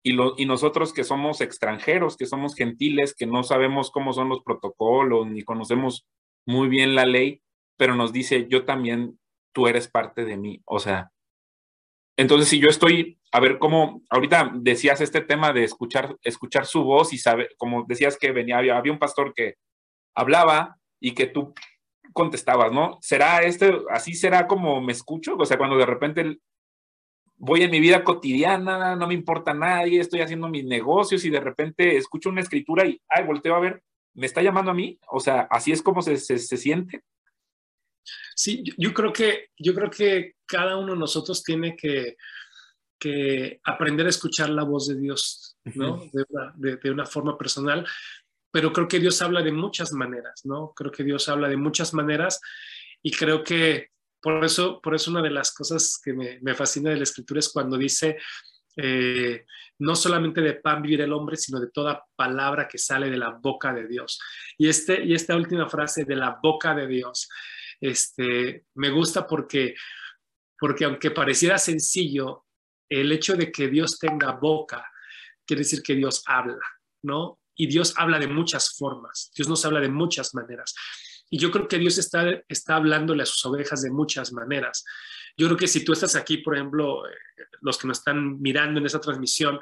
y, 0.04 0.12
lo, 0.12 0.36
y 0.38 0.46
nosotros 0.46 0.94
que 0.94 1.04
somos 1.04 1.42
extranjeros, 1.42 2.16
que 2.16 2.28
somos 2.28 2.56
gentiles, 2.56 3.16
que 3.16 3.26
no 3.26 3.44
sabemos 3.44 3.90
cómo 3.90 4.14
son 4.14 4.30
los 4.30 4.44
protocolos, 4.44 5.26
ni 5.26 5.42
conocemos 5.44 6.08
muy 6.46 6.68
bien 6.68 6.94
la 6.94 7.08
ley, 7.08 7.42
pero 7.76 7.96
nos 7.96 8.14
dice, 8.14 8.48
yo 8.48 8.66
también 8.66 9.20
tú 9.52 9.68
eres 9.68 9.88
parte 9.88 10.24
de 10.24 10.38
mí. 10.38 10.62
O 10.66 10.78
sea, 10.78 11.12
entonces, 12.18 12.48
si 12.48 12.60
yo 12.60 12.70
estoy, 12.70 13.20
a 13.32 13.40
ver 13.40 13.60
cómo, 13.60 14.02
ahorita 14.10 14.52
decías 14.56 15.02
este 15.02 15.22
tema 15.22 15.52
de 15.52 15.64
escuchar, 15.64 16.16
escuchar 16.24 16.66
su 16.66 16.84
voz 16.84 17.14
y 17.14 17.18
saber, 17.18 17.50
como 17.58 17.84
decías 17.88 18.18
que 18.18 18.32
venía, 18.32 18.58
había, 18.58 18.78
había 18.78 18.94
un 18.94 19.00
pastor 19.00 19.34
que 19.34 19.56
hablaba 20.16 20.78
y 21.00 21.12
que 21.14 21.28
tú 21.28 21.54
contestabas, 22.14 22.72
¿no? 22.72 22.98
¿Será 23.02 23.40
este, 23.40 23.74
así 23.92 24.14
será 24.14 24.48
como 24.48 24.82
me 24.82 24.94
escucho? 24.94 25.36
O 25.38 25.46
sea, 25.46 25.58
cuando 25.58 25.78
de 25.78 25.86
repente 25.86 26.40
voy 27.38 27.64
en 27.64 27.72
mi 27.72 27.82
vida 27.82 28.04
cotidiana, 28.04 28.96
no 28.96 29.08
me 29.08 29.14
importa 29.14 29.54
nadie, 29.54 30.00
estoy 30.00 30.22
haciendo 30.22 30.48
mis 30.48 30.66
negocios 30.66 31.26
y 31.26 31.30
de 31.30 31.42
repente 31.42 31.98
escucho 31.98 32.30
una 32.30 32.42
escritura 32.42 32.86
y, 32.86 33.02
ay, 33.10 33.26
volteo 33.26 33.56
a 33.56 33.60
ver, 33.60 33.84
¿me 34.14 34.26
está 34.26 34.42
llamando 34.42 34.72
a 34.72 34.74
mí? 34.74 34.98
O 35.10 35.20
sea, 35.20 35.48
así 35.52 35.74
es 35.74 35.82
como 35.82 36.02
se, 36.02 36.16
se, 36.18 36.40
siente. 36.40 37.02
Sí, 38.36 38.64
yo 38.78 38.94
creo 38.94 39.12
que, 39.12 39.50
yo 39.58 39.74
creo 39.74 39.90
que 39.90 40.36
cada 40.46 40.78
uno 40.78 40.94
de 40.94 41.00
nosotros 41.00 41.44
tiene 41.44 41.76
que, 41.76 42.18
que 43.00 43.60
aprender 43.64 44.06
a 44.06 44.10
escuchar 44.10 44.50
la 44.50 44.64
voz 44.64 44.88
de 44.88 44.96
Dios, 44.96 45.58
¿no? 45.76 46.10
de, 46.12 46.26
una, 46.30 46.54
de, 46.56 46.92
una, 46.92 47.06
forma 47.06 47.38
personal, 47.38 47.86
pero 48.52 48.72
creo 48.72 48.88
que 48.88 49.00
Dios 49.00 49.22
habla 49.22 49.42
de 49.42 49.52
muchas 49.52 49.92
maneras, 49.92 50.42
¿no? 50.46 50.74
Creo 50.76 50.92
que 50.92 51.04
Dios 51.04 51.28
habla 51.28 51.50
de 51.50 51.58
muchas 51.58 51.94
maneras 51.94 52.40
y 53.02 53.12
creo 53.12 53.44
que 53.44 53.90
por 54.22 54.44
eso, 54.44 54.82
por 54.82 54.96
eso 54.96 55.12
una 55.12 55.22
de 55.22 55.30
las 55.30 55.54
cosas 55.54 56.00
que 56.04 56.14
me, 56.14 56.40
me 56.42 56.56
fascina 56.56 56.90
de 56.90 56.98
la 56.98 57.04
escritura 57.04 57.40
es 57.40 57.50
cuando 57.50 57.78
dice, 57.78 58.18
eh, 58.78 59.46
no 59.80 59.96
solamente 59.96 60.42
de 60.42 60.56
pan 60.56 60.82
vivir 60.82 61.02
el 61.02 61.14
hombre, 61.14 61.38
sino 61.38 61.60
de 61.60 61.70
toda 61.70 62.04
palabra 62.16 62.68
que 62.68 62.78
sale 62.78 63.10
de 63.10 63.18
la 63.18 63.30
boca 63.30 63.74
de 63.74 63.88
Dios. 63.88 64.20
Y, 64.58 64.68
este, 64.68 65.04
y 65.04 65.14
esta 65.14 65.36
última 65.36 65.70
frase 65.70 66.06
de 66.06 66.16
la 66.16 66.40
boca 66.42 66.74
de 66.74 66.88
Dios, 66.88 67.30
este, 67.80 68.66
me 68.76 68.90
gusta 68.90 69.26
porque, 69.28 69.76
porque 70.60 70.86
aunque 70.86 71.12
pareciera 71.12 71.58
sencillo, 71.58 72.46
el 72.90 73.12
hecho 73.12 73.36
de 73.36 73.52
que 73.52 73.68
Dios 73.68 74.00
tenga 74.00 74.32
boca 74.34 74.86
quiere 75.46 75.62
decir 75.62 75.82
que 75.82 75.96
Dios 75.96 76.24
habla, 76.26 76.60
¿no? 77.04 77.40
Y 77.56 77.68
Dios 77.68 77.94
habla 77.98 78.20
de 78.20 78.28
muchas 78.28 78.76
formas, 78.78 79.32
Dios 79.36 79.48
nos 79.48 79.66
habla 79.66 79.80
de 79.80 79.90
muchas 79.90 80.34
maneras. 80.36 80.76
Y 81.30 81.38
yo 81.38 81.52
creo 81.52 81.68
que 81.68 81.80
Dios 81.80 81.98
está, 81.98 82.44
está 82.48 82.76
hablándole 82.76 83.24
a 83.24 83.26
sus 83.26 83.46
ovejas 83.46 83.82
de 83.82 83.92
muchas 83.92 84.32
maneras. 84.32 84.84
Yo 85.38 85.48
creo 85.48 85.58
que 85.58 85.68
si 85.68 85.84
tú 85.84 85.94
estás 85.94 86.16
aquí, 86.16 86.38
por 86.38 86.56
ejemplo, 86.56 87.08
eh, 87.08 87.14
los 87.62 87.78
que 87.78 87.88
nos 87.88 88.00
están 88.00 88.40
mirando 88.42 88.80
en 88.80 88.86
esa 88.86 89.02
transmisión, 89.02 89.60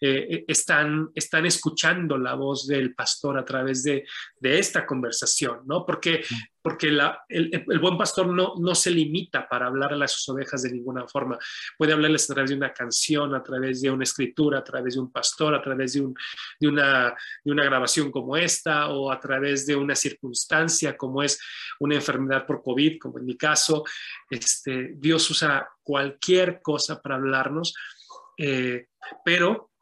eh, 0.00 0.44
están, 0.48 1.10
están 1.14 1.46
escuchando 1.46 2.16
la 2.18 2.34
voz 2.34 2.66
del 2.66 2.94
pastor 2.94 3.38
a 3.38 3.44
través 3.44 3.84
de, 3.84 4.04
de 4.40 4.58
esta 4.58 4.86
conversación, 4.86 5.60
¿no? 5.66 5.84
Porque 5.84 6.24
porque 6.62 6.88
el, 7.28 7.78
buen 7.80 7.98
pastor 7.98 8.28
no, 8.28 8.54
no 8.58 8.74
se 8.74 8.90
limita 8.90 9.48
para 9.48 9.66
hablarle 9.66 10.04
a 10.04 10.08
sus 10.08 10.28
ovejas 10.28 10.62
de 10.62 10.70
ninguna 10.70 11.08
forma. 11.08 11.36
Puede 11.76 11.92
hablarles 11.92 12.30
a 12.30 12.34
través 12.34 12.50
de 12.50 12.56
una 12.56 12.72
canción, 12.72 13.34
a 13.34 13.42
través 13.42 13.82
de 13.82 13.90
una 13.90 14.04
escritura, 14.04 14.60
a 14.60 14.64
través 14.64 14.94
de 14.94 15.00
un 15.00 15.10
pastor, 15.10 15.54
a 15.54 15.62
través 15.62 15.94
de, 15.94 16.02
un, 16.02 16.14
de, 16.60 16.68
una, 16.68 17.14
de 17.44 17.54
grabación 17.54 18.12
como 18.12 18.36
esta 18.36 18.90
o 18.90 19.10
a 19.10 19.18
través 19.18 19.66
de 19.66 19.74
una 19.74 19.96
circunstancia 19.96 20.96
como 20.96 21.22
es 21.22 21.40
una 21.80 21.96
enfermedad 21.96 22.46
por 22.46 22.62
COVID, 22.62 22.98
como 23.00 23.18
en 23.18 23.26
mi 23.26 23.36
caso. 23.36 23.84
Este, 24.30 24.92
Dios 24.94 25.28
usa 25.30 25.68
cualquier 25.82 26.62
cosa 26.62 27.02
para 27.02 27.16
hablarnos, 27.16 27.74
eh, 28.38 28.86
pero 29.24 29.72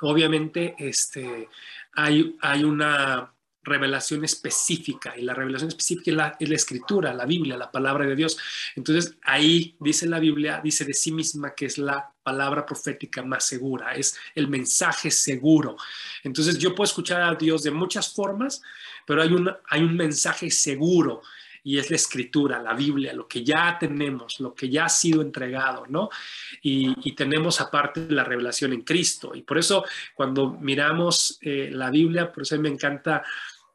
obviamente 0.00 0.74
este, 0.78 1.48
hay, 1.92 2.36
hay 2.40 2.64
una 2.64 3.33
revelación 3.64 4.24
específica 4.24 5.14
y 5.16 5.22
la 5.22 5.34
revelación 5.34 5.68
específica 5.68 6.10
es 6.10 6.16
la, 6.16 6.36
la, 6.38 6.54
escritura, 6.54 7.14
la 7.14 7.24
Biblia, 7.24 7.56
la 7.56 7.70
palabra 7.70 8.06
de 8.06 8.14
Dios. 8.14 8.38
Entonces 8.76 9.16
ahí 9.22 9.74
dice 9.80 10.06
la 10.06 10.18
Biblia, 10.18 10.60
dice 10.62 10.84
de 10.84 10.94
sí 10.94 11.10
misma 11.10 11.54
que 11.54 11.66
es 11.66 11.78
la 11.78 12.12
palabra 12.22 12.64
profética 12.64 13.22
más 13.22 13.46
segura, 13.46 13.94
es 13.94 14.16
el 14.34 14.48
mensaje 14.48 15.10
seguro. 15.10 15.76
Entonces 16.22 16.58
yo 16.58 16.74
puedo 16.74 16.86
escuchar 16.86 17.22
a 17.22 17.34
Dios 17.34 17.62
de 17.62 17.70
muchas 17.70 18.12
formas, 18.12 18.62
pero 19.06 19.22
hay 19.22 19.32
un, 19.32 19.50
hay 19.68 19.82
un 19.82 19.96
mensaje 19.96 20.50
seguro 20.50 21.22
y 21.66 21.78
es 21.78 21.88
la 21.88 21.96
escritura, 21.96 22.62
la 22.62 22.74
Biblia, 22.74 23.14
lo 23.14 23.26
que 23.26 23.42
ya 23.42 23.78
tenemos, 23.80 24.38
lo 24.38 24.54
que 24.54 24.68
ya 24.68 24.84
ha 24.84 24.88
sido 24.90 25.22
entregado, 25.22 25.86
¿no? 25.88 26.10
Y, 26.62 26.94
tenemos 27.14 27.60
aparte 27.60 28.06
la 28.10 28.24
revelación 28.24 28.72
en 28.72 28.82
Cristo. 28.82 29.34
Y 29.34 29.42
por 29.42 29.56
eso 29.56 29.84
cuando 30.14 30.50
miramos 30.50 31.38
eh, 31.40 31.70
la 31.72 31.90
Biblia, 31.90 32.30
por 32.30 32.42
eso 32.42 32.58
me 32.58 32.68
encanta 32.68 33.22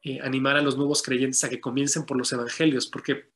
eh, 0.03 0.19
animar 0.21 0.57
a 0.57 0.61
los 0.61 0.77
nuevos 0.77 1.01
creyentes 1.01 1.43
a 1.43 1.49
que 1.49 1.59
comiencen 1.59 2.05
por 2.05 2.17
los 2.17 2.31
evangelios, 2.31 2.87
porque 2.87 3.29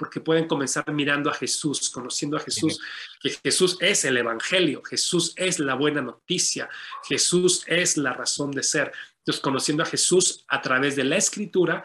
porque 0.00 0.20
pueden 0.20 0.48
comenzar 0.48 0.90
mirando 0.92 1.28
a 1.28 1.34
Jesús, 1.34 1.90
conociendo 1.90 2.38
a 2.38 2.40
Jesús, 2.40 2.80
que 3.20 3.28
Jesús 3.44 3.76
es 3.80 4.06
el 4.06 4.16
Evangelio, 4.16 4.82
Jesús 4.82 5.34
es 5.36 5.58
la 5.58 5.74
buena 5.74 6.00
noticia, 6.00 6.70
Jesús 7.06 7.64
es 7.66 7.98
la 7.98 8.14
razón 8.14 8.50
de 8.50 8.62
ser. 8.62 8.92
Entonces, 9.18 9.42
conociendo 9.42 9.82
a 9.82 9.86
Jesús 9.86 10.46
a 10.48 10.62
través 10.62 10.96
de 10.96 11.04
la 11.04 11.18
escritura, 11.18 11.84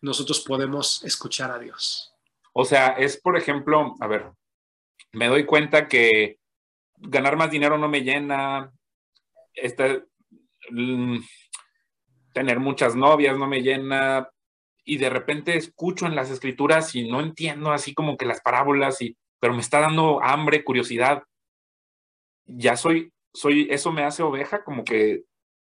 nosotros 0.00 0.40
podemos 0.40 1.04
escuchar 1.04 1.52
a 1.52 1.60
Dios. 1.60 2.12
O 2.52 2.64
sea, 2.64 2.88
es, 2.98 3.16
por 3.16 3.38
ejemplo, 3.38 3.94
a 4.00 4.08
ver, 4.08 4.32
me 5.12 5.28
doy 5.28 5.46
cuenta 5.46 5.86
que 5.86 6.40
ganar 6.96 7.36
más 7.36 7.52
dinero 7.52 7.78
no 7.78 7.88
me 7.88 8.00
llena, 8.00 8.72
este, 9.54 10.04
tener 12.32 12.60
muchas 12.60 12.96
novias 12.96 13.38
no 13.38 13.46
me 13.46 13.62
llena 13.62 14.28
y 14.84 14.98
de 14.98 15.10
repente 15.10 15.56
escucho 15.56 16.06
en 16.06 16.16
las 16.16 16.30
escrituras 16.30 16.94
y 16.94 17.08
no 17.08 17.20
entiendo 17.20 17.72
así 17.72 17.94
como 17.94 18.16
que 18.16 18.26
las 18.26 18.40
parábolas 18.40 19.00
y 19.02 19.16
pero 19.40 19.54
me 19.54 19.60
está 19.60 19.80
dando 19.80 20.22
hambre, 20.22 20.62
curiosidad. 20.62 21.24
Ya 22.46 22.76
soy 22.76 23.12
soy 23.32 23.66
eso 23.70 23.92
me 23.92 24.04
hace 24.04 24.22
oveja 24.22 24.62
como 24.64 24.84
que 24.84 25.24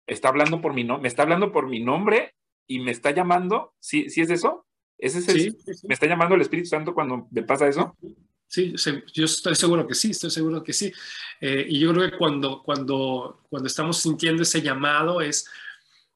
está 0.07 0.28
hablando 0.28 0.61
por 0.61 0.75
mi 0.75 0.85
no, 0.85 0.99
me 0.99 1.09
está 1.09 1.23
hablando 1.23 1.52
por 1.52 1.69
mi 1.69 1.81
nombre 1.81 2.35
y 2.66 2.81
me 2.81 2.90
está 2.90 3.11
llamando, 3.11 3.75
¿sí, 3.81 4.11
sí 4.11 4.21
es 4.21 4.31
eso? 4.31 4.66
¿Ese 4.99 5.19
es 5.19 5.28
el, 5.28 5.57
¿Me 5.85 5.95
está 5.95 6.07
llamando 6.07 6.35
el 6.35 6.42
Espíritu 6.42 6.69
Santo 6.69 6.95
cuando 6.95 7.28
me 7.31 7.42
pasa 7.42 7.69
eso? 7.69 7.97
Sí, 8.47 8.75
yo 9.14 9.25
estoy 9.25 9.54
seguro 9.54 9.87
que 9.87 9.95
sí, 9.95 10.11
estoy 10.11 10.31
seguro 10.31 10.62
que 10.62 10.73
sí. 10.73 10.92
Eh, 11.40 11.66
y 11.69 11.81
yo 11.81 11.92
creo 11.92 12.11
que 12.11 12.19
cuando, 12.19 12.62
cuando, 12.62 13.40
cuando 13.49 13.66
estamos 13.66 13.99
sintiendo 13.99 14.42
ese 14.42 14.61
llamado 14.61 15.21
es 15.21 15.49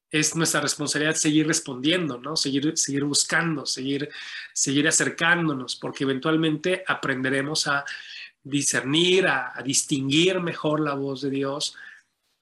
es 0.09 0.35
nuestra 0.35 0.61
responsabilidad 0.61 1.15
seguir 1.15 1.47
respondiendo, 1.47 2.17
¿no? 2.17 2.35
Seguir, 2.35 2.77
seguir 2.77 3.03
buscando, 3.03 3.65
seguir, 3.65 4.09
seguir 4.53 4.87
acercándonos, 4.87 5.75
porque 5.75 6.03
eventualmente 6.03 6.83
aprenderemos 6.87 7.67
a 7.67 7.83
discernir, 8.43 9.27
a, 9.27 9.53
distinguir 9.63 10.39
mejor 10.39 10.79
la 10.79 10.93
voz 10.93 11.21
de 11.21 11.29
Dios. 11.29 11.75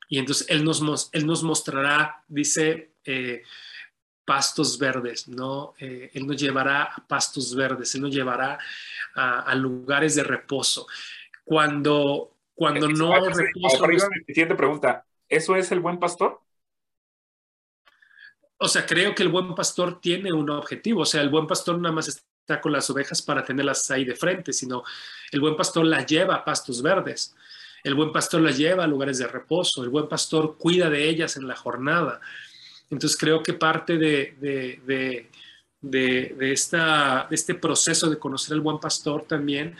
Y 0.08 0.20
entonces 0.20 0.48
Él 0.50 0.64
nos, 0.64 1.10
él 1.12 1.26
nos 1.26 1.44
mostrará, 1.44 2.24
dice, 2.28 2.92
eh, 3.04 3.42
pastos 4.26 4.78
verdes, 4.78 5.28
¿no? 5.28 5.74
Eh, 5.80 6.12
él 6.14 6.26
nos 6.26 6.38
llevará 6.38 6.84
a 6.84 7.08
pastos 7.08 7.56
verdes, 7.56 7.94
Él 7.96 8.02
nos 8.02 8.14
llevará 8.14 8.58
a, 9.14 9.56
lugares 9.56 10.16
de 10.16 10.24
reposo. 10.24 10.88
Cuando, 11.44 12.34
cuando 12.54 12.90
no 12.90 13.14
hay 13.14 13.22
reposo... 13.32 13.86
Siguiente 14.26 14.56
pregunta, 14.56 15.06
¿eso 15.30 15.56
es 15.56 15.72
el 15.72 15.80
buen 15.80 16.00
pastor? 16.00 16.42
O 18.58 18.68
sea, 18.68 18.86
creo 18.86 19.14
que 19.14 19.24
el 19.24 19.30
buen 19.30 19.54
pastor 19.54 20.00
tiene 20.00 20.32
un 20.32 20.50
objetivo, 20.50 21.02
o 21.02 21.06
sea, 21.06 21.22
el 21.22 21.30
buen 21.30 21.48
pastor 21.48 21.78
nada 21.78 21.94
más 21.94 22.08
está 22.08 22.62
con 22.62 22.72
las 22.72 22.90
ovejas 22.90 23.22
para 23.22 23.44
tenerlas 23.44 23.90
ahí 23.92 24.06
de 24.06 24.16
frente, 24.16 24.54
sino 24.54 24.84
el 25.32 25.42
buen 25.42 25.56
pastor 25.56 25.86
las 25.86 26.06
lleva 26.06 26.36
a 26.36 26.46
pastos 26.46 26.82
verdes, 26.82 27.36
el 27.84 27.96
buen 27.96 28.12
pastor 28.12 28.42
las 28.42 28.58
lleva 28.58 28.84
a 28.84 28.88
lugares 28.88 29.18
de 29.18 29.28
reposo, 29.28 29.84
el 29.84 29.90
buen 29.90 30.08
pastor 30.08 30.58
cuida 30.58 30.90
de 30.90 31.08
ellas 31.08 31.38
en 31.38 31.48
la 31.48 31.56
jornada. 31.56 32.22
Entonces 32.90 33.18
creo 33.18 33.44
que 33.44 33.54
parte 33.54 33.98
de, 33.98 34.36
de, 34.40 35.30
de, 35.82 36.52
esta, 36.52 37.28
este 37.30 37.56
proceso 37.56 38.10
de 38.10 38.18
conocer 38.18 38.54
al 38.54 38.62
buen 38.62 38.80
pastor 38.80 39.26
también 39.28 39.76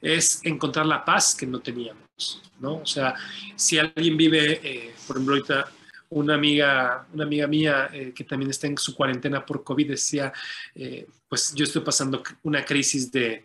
es 0.00 0.40
encontrar 0.44 0.86
la 0.86 1.04
paz 1.04 1.34
que 1.34 1.46
no 1.46 1.60
teníamos, 1.60 2.42
¿no? 2.60 2.76
O 2.76 2.86
sea, 2.86 3.14
si 3.56 3.78
alguien 3.78 4.16
vive, 4.16 4.60
eh, 4.62 4.94
por 5.06 5.16
ejemplo, 5.16 5.34
ahorita 5.34 5.72
una 6.10 6.34
amiga, 6.34 7.06
una 7.12 7.24
amiga 7.24 7.46
mía 7.46 7.90
eh, 7.92 8.12
que 8.14 8.24
también 8.24 8.50
está 8.50 8.66
en 8.66 8.78
su 8.78 8.94
cuarentena 8.94 9.44
por 9.44 9.62
COVID 9.64 9.90
decía, 9.90 10.32
eh, 10.74 11.06
pues 11.28 11.52
yo 11.54 11.64
estoy 11.64 11.82
pasando 11.82 12.22
una 12.42 12.64
crisis 12.64 13.12
de, 13.12 13.44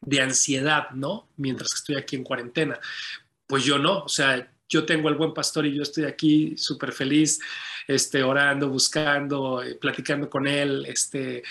de, 0.00 0.20
ansiedad, 0.20 0.90
¿no? 0.90 1.28
Mientras 1.36 1.72
estoy 1.74 1.96
aquí 1.96 2.16
en 2.16 2.24
cuarentena. 2.24 2.78
Pues 3.46 3.64
yo 3.64 3.78
no, 3.78 4.00
o 4.00 4.08
sea, 4.08 4.50
yo 4.68 4.84
tengo 4.84 5.08
el 5.08 5.14
buen 5.14 5.32
pastor 5.32 5.66
y 5.66 5.74
yo 5.74 5.82
estoy 5.82 6.04
aquí 6.04 6.56
súper 6.56 6.92
feliz, 6.92 7.40
este, 7.86 8.22
orando, 8.22 8.68
buscando, 8.68 9.62
eh, 9.62 9.76
platicando 9.76 10.28
con 10.28 10.46
él, 10.46 10.84
este, 10.86 11.42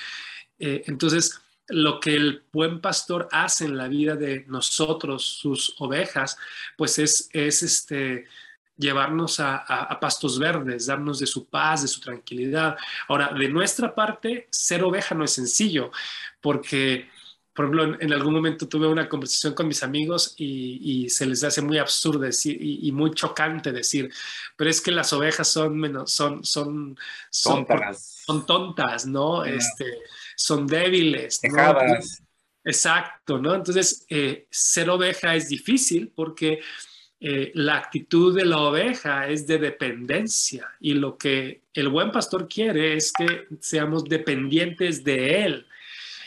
entonces 0.60 1.42
lo 1.70 2.00
que 2.00 2.16
el 2.16 2.44
buen 2.52 2.82
pastor 2.82 3.28
hace 3.32 3.66
en 3.66 3.78
la 3.78 3.88
vida 3.88 4.16
de 4.16 4.46
nosotros, 4.48 5.24
sus 5.26 5.76
ovejas, 5.80 6.38
pues 6.78 7.00
es, 7.00 7.30
es 7.32 7.64
este, 7.64 8.26
llevarnos 8.82 9.40
a, 9.40 9.98
pastos 10.02 10.40
verdes, 10.40 10.88
darnos 10.88 11.20
de 11.20 11.28
su 11.28 11.46
paz, 11.46 11.84
de 11.84 11.88
su 11.88 12.02
tranquilidad. 12.02 12.76
Ahora, 13.08 13.32
de 13.34 13.48
nuestra 13.48 13.94
parte, 13.94 14.48
ser 14.50 14.84
oveja 14.84 15.16
no 15.16 15.24
es 15.24 15.32
sencillo, 15.32 15.92
porque 16.42 17.10
por 17.54 17.66
ejemplo, 17.66 17.98
en, 18.00 18.14
algún 18.14 18.34
momento 18.34 18.66
tuve 18.66 18.88
una 18.88 19.10
conversación 19.10 19.54
con 19.54 19.68
mis 19.68 19.84
amigos 19.84 20.36
y, 20.38 21.10
se 21.10 21.26
les 21.26 21.44
hace 21.44 21.62
muy 21.62 21.78
absurdo 21.78 22.20
decir 22.20 22.58
y, 22.62 22.92
muy 22.94 23.12
chocante 23.12 23.74
decir, 23.74 24.10
pero 24.56 24.70
es 24.70 24.80
que 24.80 24.92
las 24.92 25.12
ovejas 25.12 25.50
son 25.50 25.78
menos, 25.78 26.14
son, 26.14 26.46
son, 26.46 26.98
son 27.30 27.66
tontas, 27.66 28.24
son 28.26 28.46
tontas 28.46 29.06
¿no? 29.06 29.44
Este, 29.44 30.00
son 30.36 30.66
débiles. 30.66 31.42
Exacto, 32.64 33.38
¿no? 33.40 33.56
Entonces, 33.56 34.06
eh, 34.10 34.48
ser 34.50 34.90
oveja 34.90 35.36
es 35.36 35.50
difícil 35.50 36.12
porque 36.16 36.62
eh, 37.24 37.52
la 37.54 37.78
actitud 37.78 38.36
de 38.36 38.46
la 38.46 38.58
oveja 38.58 39.28
es 39.28 39.46
de 39.46 39.60
dependencia 39.60 40.72
y 40.80 40.96
lo 40.96 41.20
que 41.20 41.62
el 41.72 41.88
buen 41.90 42.12
pastor 42.12 42.48
quiere 42.48 42.96
es 42.96 43.14
que 43.14 43.46
seamos 43.60 44.06
dependientes 44.06 45.04
de 45.04 45.46
él. 45.46 45.68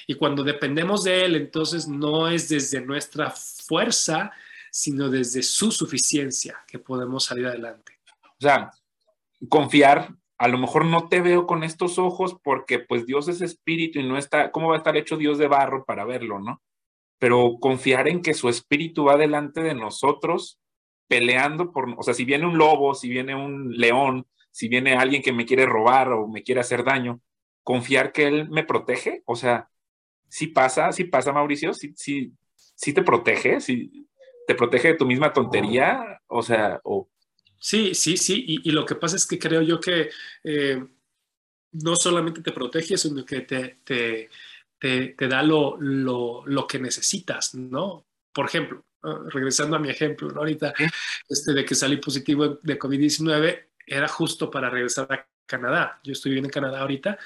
Y 0.07 0.15
cuando 0.15 0.45
dependemos 0.45 1.03
de 1.03 1.25
él, 1.25 1.35
entonces 1.35 1.89
no 1.89 2.29
es 2.29 2.49
desde 2.49 2.81
nuestra 2.81 3.33
fuerza, 3.33 4.31
sino 4.71 5.09
desde 5.09 5.43
su 5.43 5.73
suficiencia 5.73 6.63
que 6.69 6.79
podemos 6.79 7.25
salir 7.25 7.49
adelante. 7.49 7.99
O 8.23 8.41
sea, 8.41 8.71
confiar, 9.49 10.15
a 10.39 10.47
lo 10.47 10.59
mejor 10.59 10.85
no 10.85 11.09
te 11.09 11.21
veo 11.21 11.49
con 11.49 11.65
estos 11.65 11.99
ojos 11.99 12.37
porque 12.41 12.79
pues 12.79 13.05
Dios 13.05 13.27
es 13.27 13.41
espíritu 13.41 13.99
y 13.99 14.07
no 14.07 14.17
está, 14.17 14.53
¿cómo 14.53 14.69
va 14.69 14.77
a 14.77 14.79
estar 14.79 14.97
hecho 14.97 15.17
Dios 15.17 15.39
de 15.39 15.49
barro 15.49 15.85
para 15.85 16.05
verlo, 16.05 16.39
no? 16.39 16.63
Pero 17.19 17.57
confiar 17.59 18.07
en 18.07 18.23
que 18.23 18.33
su 18.33 18.49
espíritu 18.49 19.07
va 19.07 19.17
delante 19.17 19.61
de 19.61 19.75
nosotros 19.75 20.61
peleando 21.14 21.71
por, 21.71 21.88
o 21.97 22.02
sea, 22.02 22.12
si 22.12 22.25
viene 22.25 22.44
un 22.44 22.59
lobo, 22.59 22.92
si 22.92 23.09
viene 23.09 23.37
un 23.37 23.73
león, 23.76 24.26
si 24.50 24.66
viene 24.66 24.97
alguien 24.97 25.23
que 25.23 25.33
me 25.33 25.47
quiere 25.47 25.64
robar 25.64 26.11
o 26.12 26.26
me 26.26 26.42
quiere 26.42 26.61
hacer 26.61 26.83
daño, 26.83 27.21
confiar 27.62 28.11
que 28.11 28.26
él 28.26 28.49
me 28.49 28.64
protege, 28.64 29.23
o 29.26 29.37
sea, 29.37 29.68
si 30.28 30.49
pasa, 30.49 30.90
si 30.90 31.04
pasa 31.04 31.33
Mauricio, 31.33 31.73
si 31.73 31.94
sí, 31.94 32.92
te 32.92 33.02
protege, 33.04 33.61
si 33.61 34.09
te 34.49 34.56
protege 34.56 34.88
de 34.88 34.94
tu 34.94 35.06
misma 35.06 35.33
tontería, 35.33 36.21
o 36.26 36.42
sea, 36.42 36.80
o... 36.83 37.09
Sí, 37.61 37.94
sí, 37.94 38.16
sí, 38.16 38.44
y, 38.64 38.71
lo 38.73 38.85
que 38.85 38.97
pasa 38.97 39.14
es 39.14 39.25
que 39.25 39.38
creo 39.38 39.62
yo 39.62 39.78
que 39.78 40.11
eh, 40.42 40.85
no 41.71 41.94
solamente 41.94 42.42
te 42.42 42.50
protege, 42.50 42.99
sino 42.99 43.25
que 43.25 43.42
te, 43.42 43.78
te, 43.85 44.30
te, 44.80 45.28
da 45.28 45.44
lo, 45.44 45.76
lo, 45.78 46.44
lo, 46.44 46.66
que 46.66 46.80
necesitas, 46.80 47.54
¿no? 47.54 48.04
Por 48.33 48.47
ejemplo, 48.47 48.85
regresando 49.30 49.76
a 49.76 49.78
mi 49.78 49.90
ejemplo, 49.90 50.32
ahorita 50.37 50.73
este, 51.28 51.52
de 51.52 51.64
que 51.64 51.75
salí 51.75 51.96
positivo 51.99 52.58
de 52.62 52.78
COVID-19, 52.78 53.66
era 53.87 54.08
justo 54.08 54.50
para 54.50 54.70
regresar 54.70 55.06
a 55.12 55.26
Canadá. 55.46 56.00
Yo 56.02 56.12
estoy 56.12 56.30
viviendo 56.30 56.49
en 56.49 56.52
Canadá 56.52 56.80
ahorita 56.80 57.18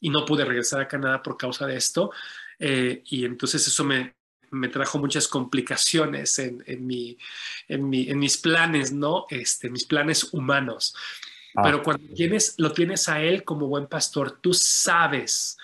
y 0.00 0.10
no 0.10 0.24
pude 0.24 0.44
regresar 0.44 0.80
a 0.80 0.88
Canadá 0.88 1.22
por 1.22 1.36
causa 1.36 1.66
de 1.66 1.76
esto. 1.76 2.12
Eh, 2.58 3.02
y 3.06 3.24
entonces 3.24 3.66
eso 3.66 3.84
me, 3.84 4.14
me 4.50 4.68
trajo 4.68 4.98
muchas 4.98 5.28
complicaciones 5.28 6.38
en, 6.38 6.62
en, 6.66 6.86
mi, 6.86 7.18
en, 7.68 7.88
mi, 7.88 8.08
en, 8.08 8.18
mis 8.18 8.38
planes, 8.38 8.92
¿no? 8.92 9.26
Este, 9.30 9.68
mis 9.70 9.84
planes 9.84 10.32
humanos. 10.32 10.94
Ah. 11.54 11.62
Pero 11.64 11.82
cuando 11.82 12.14
tienes, 12.14 12.54
lo 12.58 12.72
tienes 12.72 13.08
a 13.08 13.20
Él 13.20 13.44
como 13.44 13.66
buen 13.66 13.86
pastor, 13.86 14.38
tú 14.40 14.52
sabes 14.54 15.56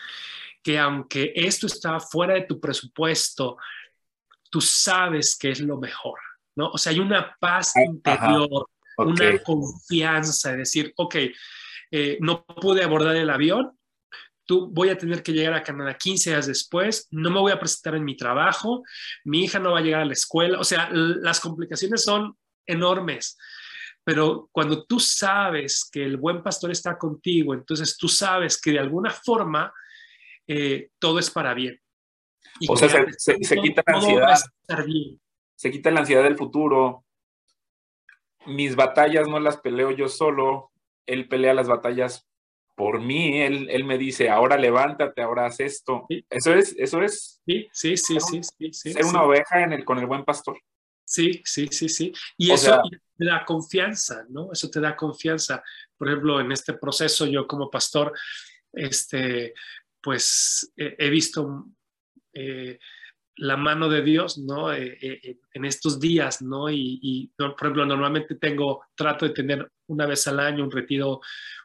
que 0.62 0.78
aunque 0.78 1.33
esto 1.35 1.66
está 1.66 1.99
fuera 1.99 2.35
de 2.35 2.42
tu 2.42 2.61
presupuesto, 2.61 3.59
tú 4.53 4.61
sabes 4.61 5.35
que 5.35 5.51
es 5.51 5.61
lo 5.61 5.79
mejor, 5.79 6.21
¿no? 6.57 6.69
O 6.69 6.79
sea, 6.79 6.93
hay 6.93 7.01
una 7.01 7.35
paz 7.41 7.73
interior, 7.75 8.69
una 8.99 9.39
confianza 9.39 10.53
de 10.53 10.59
decir, 10.59 10.93
ok, 10.95 11.17
eh, 11.91 12.19
no 12.21 12.45
pude 12.45 12.85
abordar 12.85 13.17
el 13.17 13.31
avión, 13.31 13.73
tú 14.45 14.69
voy 14.71 14.91
a 14.91 14.99
tener 14.99 15.23
que 15.23 15.33
llegar 15.33 15.55
a 15.55 15.63
Canadá 15.63 15.97
15 15.97 16.31
días 16.31 16.47
después, 16.47 17.09
no 17.11 17.31
me 17.31 17.41
voy 17.41 17.51
a 17.51 17.59
presentar 17.59 17.95
en 17.95 18.05
mi 18.05 18.15
trabajo, 18.15 18.83
mi 19.25 19.45
hija 19.45 19.59
no 19.59 19.73
va 19.73 19.79
a 19.79 19.83
llegar 19.83 20.03
a 20.03 20.05
la 20.05 20.13
escuela, 20.13 20.61
o 20.61 20.65
sea, 20.65 20.91
las 20.93 21.41
complicaciones 21.41 22.05
son 22.05 22.37
enormes. 22.67 23.39
Pero 24.05 24.51
cuando 24.53 24.85
tú 24.85 25.01
sabes 25.01 25.89
que 25.91 26.05
el 26.05 26.19
buen 26.19 26.43
pastor 26.43 26.73
está 26.73 26.99
contigo, 26.99 27.55
entonces 27.55 27.97
tú 27.97 28.07
sabes 28.07 28.61
que 28.61 28.73
de 28.73 28.81
alguna 28.81 29.11
forma 29.11 29.73
eh, 30.47 30.91
todo 30.99 31.19
es 31.19 31.31
para 31.31 31.55
bien 31.55 31.82
o 32.69 32.77
sea, 32.77 32.88
se, 33.17 33.57
quita 33.57 33.83
la 33.87 33.95
ansiedad. 33.99 34.38
Se 35.55 35.71
quita 35.71 35.91
la 35.91 36.01
ansiedad 36.01 36.25
del 36.25 36.37
futuro. 36.37 37.05
Mis 38.47 38.77
batallas 38.77 39.29
no 39.29 39.38
las 39.41 39.59
peleo 39.59 39.91
yo 39.91 40.09
solo. 40.09 40.73
Él 41.07 41.29
pelea 41.29 41.55
las 41.55 41.69
batallas 41.69 42.27
por 42.75 43.01
mí. 43.01 43.41
Él, 43.41 43.69
él 43.71 43.85
me 43.85 43.99
dice, 43.99 44.29
ahora 44.31 44.57
levántate, 44.57 45.23
ahora 45.23 45.47
haz 45.47 45.61
esto. 45.61 46.07
Eso 46.29 46.55
es, 46.55 46.75
eso 46.79 47.03
es. 47.03 47.41
Sí, 47.47 47.69
sí, 47.73 47.97
sí, 47.97 48.19
sí, 48.21 48.73
sí, 48.73 48.93
Ser 48.93 49.05
una 49.05 49.23
oveja 49.23 49.62
en 49.62 49.73
el, 49.73 49.85
con 49.85 49.99
el 49.99 50.07
buen 50.07 50.25
pastor. 50.25 50.59
Sí, 51.05 51.43
sí, 51.45 51.69
sí, 51.71 51.88
sí. 51.88 52.12
Y 52.38 52.53
eso 52.53 52.81
te 53.19 53.25
da 53.27 53.45
confianza, 53.45 54.25
¿no? 54.31 54.51
Eso 54.53 54.71
te 54.71 54.81
da 54.81 54.97
confianza. 54.97 55.62
Por 55.97 56.09
ejemplo, 56.09 56.41
en 56.41 56.53
este 56.53 56.75
proceso, 56.75 57.27
yo 57.27 57.47
como 57.47 57.71
pastor, 57.71 58.12
este, 58.73 59.53
pues 60.01 60.73
he 60.77 61.11
visto 61.11 61.67
eh, 62.33 62.79
la 63.37 63.57
mano 63.57 63.88
de 63.88 64.03
Dios, 64.03 64.38
¿no? 64.38 64.73
Eh, 64.73 64.99
eh, 65.01 65.38
en 65.53 65.64
estos 65.64 65.99
días, 65.99 66.42
¿no? 66.42 66.71
Y, 66.71 67.33
por 67.37 67.55
ejemplo, 67.59 67.87
normalmente 67.87 68.35
tengo, 68.35 68.85
trato 68.95 69.27
de 69.27 69.33
tener 69.33 69.71
una 69.87 70.07
vez 70.07 70.27
al 70.29 70.40
año 70.40 70.64
un 70.64 70.71
retiro, 70.71 71.21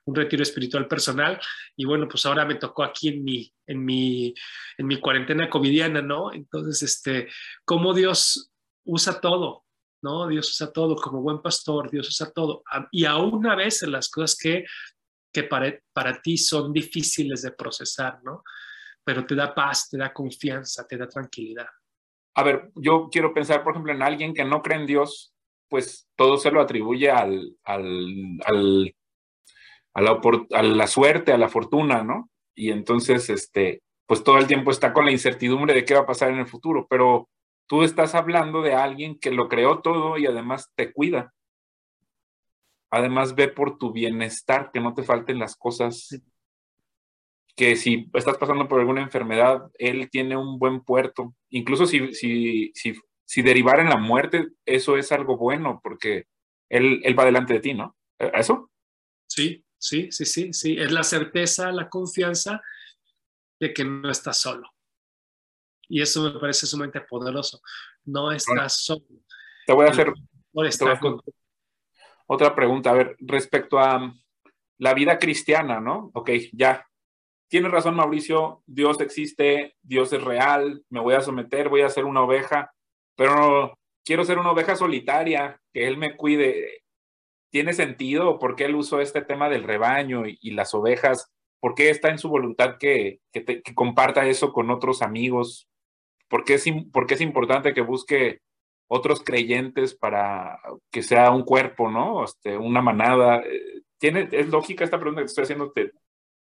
un 0.05 0.15
retiro 0.15 0.43
espiritual 0.43 0.87
personal, 0.87 1.39
y 1.75 1.85
bueno, 1.85 2.07
pues 2.07 2.25
ahora 2.25 2.45
me 2.45 2.55
tocó 2.55 2.83
aquí 2.83 3.09
en 3.09 3.23
mi, 3.23 3.53
en 3.65 3.83
mi, 3.83 4.33
en 4.77 4.87
mi 4.87 4.99
cuarentena 4.99 5.49
covidiana, 5.49 6.01
¿no? 6.01 6.31
Entonces, 6.31 6.83
este, 6.83 7.27
cómo 7.65 7.93
Dios 7.93 8.51
usa 8.85 9.19
todo, 9.19 9.65
¿no? 10.01 10.27
Dios 10.27 10.49
usa 10.51 10.71
todo, 10.71 10.95
como 10.95 11.21
buen 11.21 11.41
pastor, 11.41 11.91
Dios 11.91 12.07
usa 12.07 12.31
todo, 12.31 12.63
y 12.91 13.03
aún 13.05 13.45
a 13.45 13.55
veces 13.55 13.89
las 13.89 14.09
cosas 14.09 14.37
que, 14.37 14.65
que 15.33 15.43
para, 15.43 15.77
para 15.91 16.21
ti 16.21 16.37
son 16.37 16.71
difíciles 16.71 17.41
de 17.41 17.51
procesar, 17.51 18.23
¿no? 18.23 18.43
Pero 19.07 19.25
te 19.25 19.35
da 19.35 19.55
paz, 19.55 19.87
te 19.89 19.97
da 19.97 20.11
confianza, 20.11 20.85
te 20.85 20.97
da 20.97 21.07
tranquilidad. 21.07 21.67
A 22.35 22.43
ver, 22.43 22.71
yo 22.75 23.07
quiero 23.09 23.33
pensar, 23.33 23.63
por 23.63 23.71
ejemplo, 23.71 23.93
en 23.93 24.01
alguien 24.01 24.33
que 24.33 24.43
no 24.43 24.61
cree 24.61 24.79
en 24.79 24.85
Dios, 24.85 25.33
pues 25.69 26.09
todo 26.17 26.35
se 26.35 26.51
lo 26.51 26.59
atribuye 26.59 27.09
al, 27.09 27.55
al, 27.63 28.37
al, 28.43 28.95
a, 29.93 30.01
la, 30.01 30.19
a 30.51 30.61
la 30.61 30.87
suerte, 30.87 31.31
a 31.31 31.37
la 31.37 31.47
fortuna, 31.47 32.03
¿no? 32.03 32.29
Y 32.53 32.71
entonces, 32.71 33.29
este, 33.29 33.81
pues 34.05 34.25
todo 34.25 34.39
el 34.39 34.47
tiempo 34.47 34.71
está 34.71 34.91
con 34.91 35.05
la 35.05 35.11
incertidumbre 35.13 35.73
de 35.73 35.85
qué 35.85 35.93
va 35.93 36.01
a 36.01 36.05
pasar 36.05 36.31
en 36.31 36.39
el 36.39 36.47
futuro, 36.47 36.85
pero 36.89 37.29
tú 37.65 37.83
estás 37.83 38.13
hablando 38.13 38.61
de 38.61 38.73
alguien 38.73 39.17
que 39.17 39.31
lo 39.31 39.47
creó 39.47 39.79
todo 39.79 40.17
y 40.17 40.25
además 40.25 40.69
te 40.75 40.91
cuida. 40.91 41.33
Además 42.91 43.35
ve 43.35 43.47
por 43.47 43.77
tu 43.77 43.93
bienestar, 43.93 44.69
que 44.73 44.81
no 44.81 44.93
te 44.93 45.03
falten 45.03 45.39
las 45.39 45.55
cosas 45.55 46.09
que 47.57 47.75
si 47.75 48.07
estás 48.13 48.37
pasando 48.37 48.67
por 48.67 48.79
alguna 48.79 49.01
enfermedad, 49.01 49.71
él 49.79 50.09
tiene 50.11 50.37
un 50.37 50.59
buen 50.59 50.81
puerto. 50.81 51.33
Incluso 51.49 51.87
si, 51.87 52.13
si, 52.13 52.71
si, 52.75 52.93
si 53.25 53.41
derivar 53.41 53.79
en 53.79 53.89
la 53.89 53.97
muerte, 53.97 54.49
eso 54.63 54.95
es 54.95 55.11
algo 55.11 55.37
bueno 55.37 55.81
porque 55.83 56.25
él, 56.69 57.01
él 57.03 57.17
va 57.17 57.25
delante 57.25 57.55
de 57.55 57.59
ti, 57.59 57.73
¿no? 57.73 57.97
¿E-, 58.19 58.31
¿Eso? 58.35 58.69
Sí, 59.27 59.65
sí, 59.75 60.11
sí, 60.11 60.25
sí, 60.25 60.53
sí. 60.53 60.77
Es 60.77 60.91
la 60.91 61.01
certeza, 61.01 61.71
la 61.71 61.89
confianza 61.89 62.61
de 63.59 63.73
que 63.73 63.83
no 63.83 64.11
estás 64.11 64.39
solo. 64.39 64.69
Y 65.89 66.03
eso 66.03 66.21
me 66.31 66.39
parece 66.39 66.67
sumamente 66.67 67.01
poderoso. 67.01 67.59
No 68.05 68.31
estás 68.31 68.83
solo. 68.85 69.03
Te 69.65 69.73
voy 69.73 69.87
a 69.87 69.89
hacer 69.89 70.13
otra 72.27 72.53
pregunta. 72.53 72.91
A 72.91 72.93
ver, 72.93 73.15
respecto 73.19 73.79
a 73.79 74.13
la 74.77 74.93
vida 74.93 75.17
cristiana, 75.17 75.79
¿no? 75.79 76.11
Ok, 76.13 76.29
ya 76.53 76.87
tienes 77.47 77.71
razón 77.71 77.95
Mauricio, 77.95 78.63
Dios 78.65 78.99
existe, 79.01 79.75
Dios 79.81 80.11
es 80.13 80.23
real, 80.23 80.83
me 80.89 80.99
voy 80.99 81.15
a 81.15 81.21
someter, 81.21 81.69
voy 81.69 81.81
a 81.81 81.89
ser 81.89 82.05
una 82.05 82.21
oveja, 82.21 82.73
pero 83.15 83.77
quiero 84.05 84.23
ser 84.25 84.39
una 84.39 84.51
oveja 84.51 84.75
solitaria, 84.75 85.59
que 85.73 85.87
Él 85.87 85.97
me 85.97 86.15
cuide. 86.15 86.83
¿Tiene 87.49 87.73
sentido? 87.73 88.39
¿Por 88.39 88.55
qué 88.55 88.65
Él 88.65 88.75
usó 88.75 89.01
este 89.01 89.21
tema 89.21 89.49
del 89.49 89.63
rebaño 89.63 90.23
y, 90.25 90.51
las 90.51 90.73
ovejas? 90.73 91.31
¿Por 91.59 91.75
qué 91.75 91.89
está 91.89 92.09
en 92.09 92.19
su 92.19 92.29
voluntad 92.29 92.77
que, 92.79 93.19
que, 93.31 93.61
comparta 93.73 94.27
eso 94.27 94.53
con 94.53 94.69
otros 94.69 95.01
amigos? 95.01 95.67
¿Por 96.29 96.43
qué, 96.43 96.55
es, 96.55 96.65
¿Por 96.91 97.07
qué 97.07 97.15
es 97.15 97.21
importante 97.21 97.73
que 97.73 97.81
busque 97.81 98.39
otros 98.87 99.23
creyentes 99.23 99.95
para 99.95 100.59
que 100.91 101.03
sea 101.03 101.31
un 101.31 101.43
cuerpo, 101.43 101.89
¿no? 101.89 102.23
Este, 102.23 102.57
una 102.57 102.81
manada. 102.81 103.41
Eh, 103.41 103.81
¿Tiene, 103.97 104.29
¿Es 104.31 104.47
lógica 104.49 104.83
esta 104.83 104.99
pregunta 104.99 105.21
que 105.21 105.25
estoy 105.25 105.43
haciendo? 105.43 105.73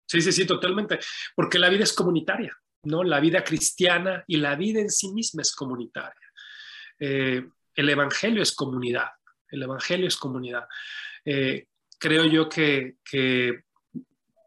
Sí, 0.07 0.21
sí, 0.21 0.33
sí, 0.33 0.47
totalmente. 0.47 0.99
Porque 1.35 1.59
la 1.59 1.69
vida 1.69 1.85
es 1.85 1.93
comunitaria, 1.93 2.57
¿no? 2.85 3.03
La 3.03 3.21
vida 3.21 3.43
cristiana 3.43 4.25
y 4.27 4.37
la 4.37 4.55
vida 4.57 4.81
en 4.81 4.91
sí 4.91 5.13
misma 5.13 5.43
es 5.43 5.55
comunitaria. 5.55 6.15
Eh, 6.99 7.47
el 7.75 7.89
Evangelio 7.89 8.43
es 8.43 8.55
comunidad. 8.55 9.09
El 9.49 9.63
Evangelio 9.63 10.07
es 10.07 10.17
comunidad. 10.17 10.67
Eh, 11.25 11.67
creo 11.99 12.25
yo 12.25 12.49
que, 12.49 12.97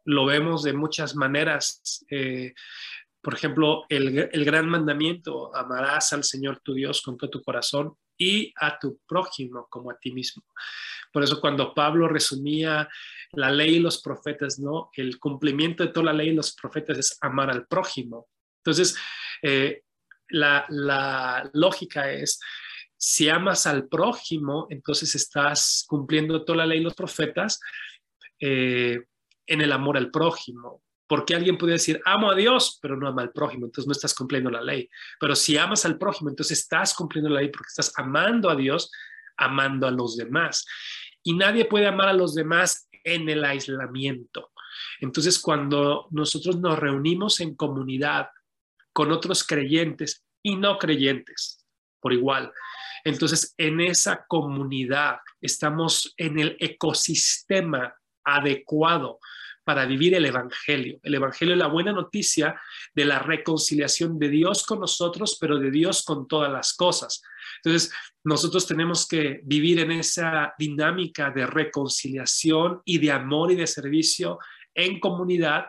lo 0.06 0.26
vemos 0.26 0.64
de 0.64 0.72
muchas 0.72 1.16
maneras. 1.16 2.06
Eh, 2.10 2.54
por 3.22 3.34
ejemplo, 3.34 3.86
el, 3.90 4.30
el, 4.32 4.46
gran 4.46 4.70
mandamiento, 4.70 5.54
amarás 5.54 6.14
al 6.14 6.24
Señor 6.24 6.62
tu 6.62 6.74
Dios 6.74 7.02
con 7.02 7.18
todo 7.18 7.30
tu 7.30 7.42
corazón 7.42 7.94
y 8.18 8.54
a 8.56 8.80
tu 8.80 9.02
prójimo 9.06 9.68
como 9.70 9.92
a 9.92 9.98
ti 10.00 10.12
mismo. 10.12 10.44
Por 11.12 11.24
eso 11.24 11.42
cuando 11.42 11.74
Pablo 11.74 12.08
resumía 12.08 12.88
la 13.34 13.52
ley 13.52 13.76
y 13.76 13.80
los 13.80 14.02
profetas, 14.02 14.60
¿no? 14.60 14.90
El 14.94 15.20
cumplimiento 15.20 15.84
de 15.84 15.92
toda 15.92 16.08
la 16.08 16.14
ley 16.14 16.30
y 16.30 16.36
los 16.36 16.54
profetas 16.54 16.98
es 16.98 17.18
amar 17.22 17.50
al 17.50 17.68
prójimo. 17.68 18.28
Entonces, 18.60 18.98
eh, 19.42 19.84
la, 20.30 20.66
la 20.70 21.50
lógica 21.54 22.12
es, 22.12 22.40
si 22.98 23.30
amas 23.30 23.68
al 23.68 23.88
prójimo, 23.88 24.68
entonces 24.70 25.14
estás 25.14 25.86
cumpliendo 25.88 26.44
toda 26.44 26.60
la 26.60 26.66
ley 26.66 26.80
y 26.80 26.84
los 26.84 26.96
profetas 26.96 27.60
eh, 28.40 29.00
en 29.46 29.62
el 29.62 29.72
amor 29.72 29.98
al 29.98 30.10
prójimo. 30.12 30.84
Porque 31.08 31.36
alguien 31.36 31.58
puede 31.58 31.74
decir, 31.74 32.02
amo 32.04 32.32
a 32.32 32.36
Dios, 32.36 32.80
pero 32.82 32.98
no 32.98 33.08
ama 33.08 33.22
al 33.22 33.32
prójimo, 33.32 33.66
entonces 33.66 33.88
no 33.88 33.94
estás 33.94 34.14
cumpliendo 34.14 34.50
la 34.50 34.62
ley. 34.62 34.90
Pero 35.20 35.36
si 35.36 35.58
amas 35.58 35.86
al 35.86 35.98
prójimo, 35.98 36.30
entonces 36.30 36.60
estás 36.60 36.94
cumpliendo 36.94 37.30
la 37.30 37.40
ley 37.40 37.50
porque 37.50 37.70
estás 37.70 37.94
amando 37.98 38.50
a 38.50 38.56
Dios, 38.56 38.92
amando 39.38 39.88
a 39.88 39.92
los 39.92 40.18
demás. 40.18 40.66
Y 41.24 41.34
nadie 41.34 41.66
puede 41.66 41.88
amar 41.88 42.10
a 42.10 42.14
los 42.14 42.36
demás 42.36 42.87
en 43.04 43.30
el 43.30 43.44
aislamiento. 43.44 44.52
Entonces, 45.00 45.40
cuando 45.40 46.08
nosotros 46.12 46.60
nos 46.60 46.78
reunimos 46.78 47.40
en 47.40 47.56
comunidad 47.56 48.30
con 48.94 49.12
otros 49.12 49.44
creyentes 49.44 50.26
y 50.44 50.56
no 50.56 50.78
creyentes, 50.78 51.66
por 52.00 52.14
igual, 52.14 52.52
entonces 53.04 53.54
en 53.58 53.80
esa 53.82 54.26
comunidad 54.28 55.18
estamos 55.42 56.14
en 56.18 56.40
el 56.40 56.58
ecosistema 56.60 57.96
adecuado 58.24 59.20
para 59.64 59.86
vivir 59.86 60.16
el 60.16 60.26
Evangelio. 60.26 60.98
El 61.04 61.16
Evangelio 61.16 61.54
es 61.54 61.60
la 61.60 61.68
buena 61.68 61.92
noticia 61.92 62.60
de 62.94 63.04
la 63.04 63.20
reconciliación 63.20 64.18
de 64.18 64.30
Dios 64.30 64.66
con 64.66 64.80
nosotros, 64.80 65.38
pero 65.42 65.60
de 65.60 65.72
Dios 65.72 66.04
con 66.04 66.26
todas 66.26 66.50
las 66.50 66.74
cosas. 66.74 67.22
Entonces, 67.58 67.94
nosotros 68.28 68.68
tenemos 68.68 69.08
que 69.08 69.42
vivir 69.44 69.80
en 69.80 69.92
esa 69.92 70.54
dinámica 70.58 71.32
de 71.32 71.46
reconciliación 71.46 72.82
y 72.86 72.98
de 73.00 73.12
amor 73.12 73.52
y 73.52 73.56
de 73.56 73.68
servicio 73.68 74.40
en 74.74 75.00
comunidad 75.00 75.68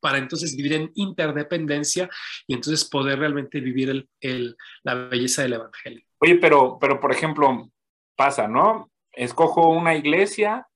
para 0.00 0.18
entonces 0.18 0.56
vivir 0.56 0.74
en 0.74 0.90
interdependencia 0.94 2.08
y 2.46 2.54
entonces 2.54 2.88
poder 2.88 3.18
realmente 3.18 3.60
vivir 3.60 4.08
el, 4.20 4.56
la 4.82 4.94
belleza 4.94 5.42
del 5.42 5.54
Evangelio. 5.54 6.04
Oye, 6.18 6.36
pero, 6.36 6.78
pero 6.80 7.00
por 7.00 7.12
ejemplo, 7.12 7.70
pasa, 8.16 8.46
¿no? 8.46 8.90
Escojo 9.12 9.68
una 9.70 9.96
iglesia 9.96 10.68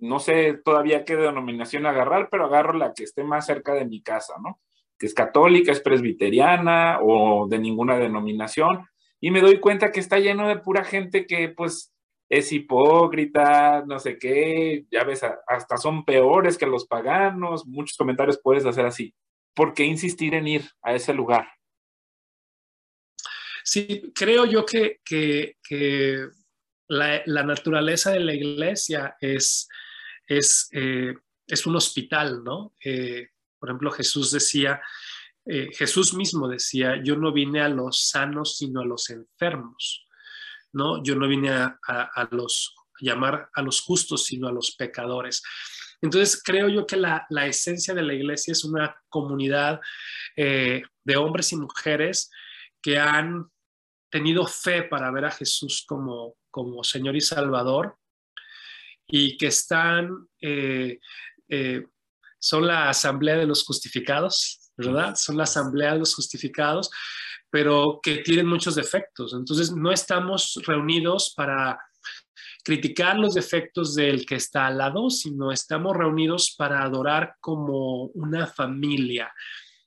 no 0.00 0.20
sé 0.20 0.60
todavía 0.64 1.04
qué 1.04 1.16
denominación 1.16 1.86
agarrar, 1.86 2.28
pero 2.30 2.46
agarro 2.46 2.74
la 2.74 2.92
que 2.92 3.04
esté 3.04 3.24
más 3.24 3.46
cerca 3.46 3.74
de 3.74 3.86
mi 3.86 4.02
casa, 4.02 4.34
¿no? 4.42 4.60
Que 4.98 5.06
es 5.06 5.14
católica, 5.14 5.72
es 5.72 5.80
presbiteriana 5.80 6.98
o 7.00 7.46
de 7.48 7.58
ninguna 7.58 7.96
denominación. 7.98 8.86
Y 9.20 9.30
me 9.30 9.40
doy 9.40 9.60
cuenta 9.60 9.90
que 9.90 10.00
está 10.00 10.18
lleno 10.18 10.48
de 10.48 10.58
pura 10.58 10.84
gente 10.84 11.26
que 11.26 11.48
pues 11.48 11.92
es 12.28 12.52
hipócrita, 12.52 13.84
no 13.86 13.98
sé 13.98 14.18
qué, 14.18 14.84
ya 14.90 15.04
ves, 15.04 15.22
hasta 15.46 15.76
son 15.76 16.04
peores 16.04 16.58
que 16.58 16.66
los 16.66 16.86
paganos, 16.86 17.66
muchos 17.66 17.96
comentarios 17.96 18.38
puedes 18.42 18.66
hacer 18.66 18.84
así. 18.84 19.14
¿Por 19.54 19.74
qué 19.74 19.84
insistir 19.84 20.34
en 20.34 20.46
ir 20.46 20.70
a 20.82 20.94
ese 20.94 21.14
lugar? 21.14 21.48
Sí, 23.64 24.12
creo 24.14 24.44
yo 24.44 24.64
que, 24.64 25.00
que 25.04 25.56
la, 26.88 27.42
naturaleza 27.44 28.12
de 28.12 28.20
la 28.20 28.34
iglesia 28.34 29.16
es, 29.20 29.68
es, 30.26 30.68
eh, 30.72 31.14
es 31.46 31.66
un 31.66 31.76
hospital, 31.76 32.42
¿no? 32.44 32.74
Eh, 32.84 33.28
por 33.58 33.68
ejemplo, 33.68 33.90
Jesús 33.90 34.30
decía, 34.30 34.80
eh, 35.48 35.68
Jesús 35.72 36.14
mismo 36.14 36.48
decía, 36.48 37.02
yo 37.02 37.16
no 37.16 37.32
vine 37.32 37.60
a 37.60 37.68
los 37.68 38.08
sanos, 38.08 38.58
sino 38.58 38.80
a 38.80 38.84
los 38.84 39.10
enfermos, 39.10 40.06
¿no? 40.72 41.02
Yo 41.02 41.16
no 41.16 41.26
vine 41.26 41.50
a, 41.50 42.28
los 42.30 42.74
llamar 43.00 43.48
a 43.54 43.62
los 43.62 43.80
justos, 43.80 44.26
sino 44.26 44.48
a 44.48 44.52
los 44.52 44.76
pecadores. 44.76 45.42
Entonces, 46.00 46.42
creo 46.42 46.68
yo 46.68 46.86
que 46.86 46.96
la, 46.96 47.26
la 47.30 47.46
esencia 47.46 47.94
de 47.94 48.02
la 48.02 48.14
iglesia 48.14 48.52
es 48.52 48.64
una 48.64 48.96
comunidad 49.08 49.80
de 50.36 51.16
hombres 51.16 51.52
y 51.52 51.56
mujeres 51.56 52.30
que 52.80 52.98
han 52.98 53.50
tenido 54.10 54.46
fe 54.46 54.82
para 54.82 55.10
ver 55.10 55.24
a 55.24 55.30
Jesús 55.30 55.84
como, 55.86 56.36
como 56.50 56.84
Señor 56.84 57.16
y 57.16 57.20
Salvador 57.20 57.96
y 59.06 59.36
que 59.36 59.46
están, 59.46 60.28
eh, 60.40 60.98
eh, 61.48 61.86
son 62.38 62.66
la 62.66 62.88
asamblea 62.88 63.36
de 63.36 63.46
los 63.46 63.64
justificados, 63.64 64.67
¿verdad? 64.78 65.14
Son 65.16 65.36
la 65.36 65.42
asamblea 65.42 65.92
de 65.92 65.98
los 65.98 66.14
justificados, 66.14 66.90
pero 67.50 68.00
que 68.02 68.18
tienen 68.18 68.46
muchos 68.46 68.74
defectos. 68.74 69.34
Entonces, 69.34 69.72
no 69.72 69.92
estamos 69.92 70.60
reunidos 70.64 71.34
para 71.36 71.78
criticar 72.64 73.18
los 73.18 73.34
defectos 73.34 73.94
del 73.94 74.26
que 74.26 74.36
está 74.36 74.66
al 74.66 74.78
lado, 74.78 75.10
sino 75.10 75.52
estamos 75.52 75.96
reunidos 75.96 76.54
para 76.56 76.82
adorar 76.82 77.34
como 77.40 78.04
una 78.14 78.46
familia, 78.46 79.32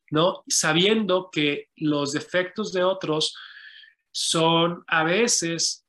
¿no? 0.10 0.44
Sabiendo 0.48 1.30
que 1.32 1.70
los 1.76 2.12
defectos 2.12 2.74
de 2.74 2.84
otros 2.84 3.36
son 4.12 4.84
a 4.88 5.04
veces 5.04 5.81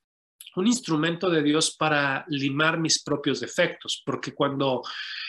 un 0.56 0.66
instrumento 0.66 1.30
de 1.30 1.42
Dios 1.42 1.76
para 1.76 2.24
limar 2.28 2.78
mis 2.78 3.02
propios 3.02 3.40
defectos, 3.40 4.02
porque 4.04 4.32
cuando 4.32 4.82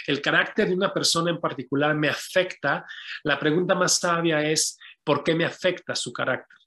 el 0.07 0.21
carácter 0.21 0.67
de 0.67 0.75
una 0.75 0.93
persona 0.93 1.31
en 1.31 1.39
particular 1.39 1.95
me 1.95 2.09
afecta, 2.09 2.85
la 3.23 3.39
pregunta 3.39 3.75
más 3.75 3.99
sabia 3.99 4.41
es, 4.41 4.77
¿por 5.03 5.23
qué 5.23 5.35
me 5.35 5.45
afecta 5.45 5.95
su 5.95 6.11
carácter? 6.11 6.57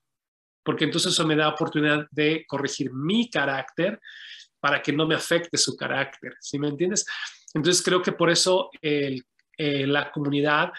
Porque 0.64 0.84
entonces 0.84 1.12
eso 1.12 1.26
me 1.26 1.36
da 1.36 1.48
oportunidad 1.48 2.06
de 2.10 2.44
corregir 2.46 2.92
mi 2.92 3.30
carácter 3.30 4.00
para 4.58 4.82
que 4.82 4.92
no 4.92 5.06
me 5.06 5.14
afecte 5.14 5.56
su 5.56 5.76
carácter, 5.76 6.34
¿sí 6.40 6.58
me 6.58 6.68
entiendes? 6.68 7.04
Entonces 7.54 7.82
creo 7.82 8.02
que 8.02 8.12
por 8.12 8.30
eso 8.30 8.70
el 8.80 9.24
eh, 9.58 9.86
la 9.86 10.10
comunidad 10.12 10.70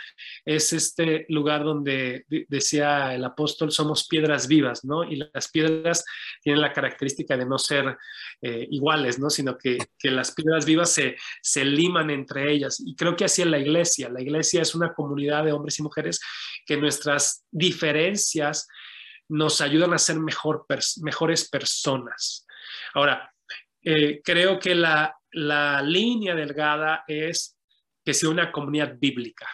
es 0.46 0.72
este 0.72 1.26
lugar 1.30 1.64
donde 1.64 2.26
decía 2.48 3.16
el 3.16 3.24
apóstol, 3.24 3.72
somos 3.72 4.08
piedras 4.08 4.48
vivas, 4.48 4.86
¿no? 4.86 5.04
Y 5.04 5.24
las 5.34 5.50
piedras 5.50 6.06
tienen 6.42 6.62
la 6.62 6.74
característica 6.74 7.36
de 7.36 7.46
no 7.46 7.58
ser 7.58 7.98
eh, 8.42 8.68
iguales, 8.70 9.18
¿no? 9.18 9.30
Sino 9.30 9.58
que, 9.58 9.78
las 10.04 10.32
piedras 10.32 10.66
vivas 10.66 10.92
se, 10.92 11.16
se 11.42 11.66
liman 11.66 12.10
entre 12.12 12.52
ellas. 12.52 12.80
Y 12.80 12.96
creo 12.96 13.16
que 13.16 13.26
así 13.26 13.42
es 13.42 13.48
la 13.48 13.60
iglesia. 13.60 14.10
La 14.10 14.22
iglesia 14.22 14.62
es 14.62 14.76
una 14.76 14.94
comunidad 14.94 15.44
de 15.44 15.52
hombres 15.52 15.80
y 15.80 15.84
mujeres 15.84 16.20
que 16.66 16.78
nuestras 16.78 17.46
diferencias 17.52 18.68
nos 19.30 19.60
ayudan 19.60 19.94
a 19.94 19.98
ser 19.98 20.20
mejor, 20.20 20.66
mejores 21.02 21.50
personas. 21.50 22.46
Ahora, 22.94 23.34
eh, 23.84 24.22
creo 24.24 24.60
que 24.60 24.76
la, 24.76 25.16
la 25.32 25.82
línea 25.82 26.36
delgada 26.36 27.04
es 27.08 27.57
que 28.08 28.14
sea 28.14 28.30
una 28.30 28.54
comunidad 28.54 28.96
bíblica. 28.98 29.46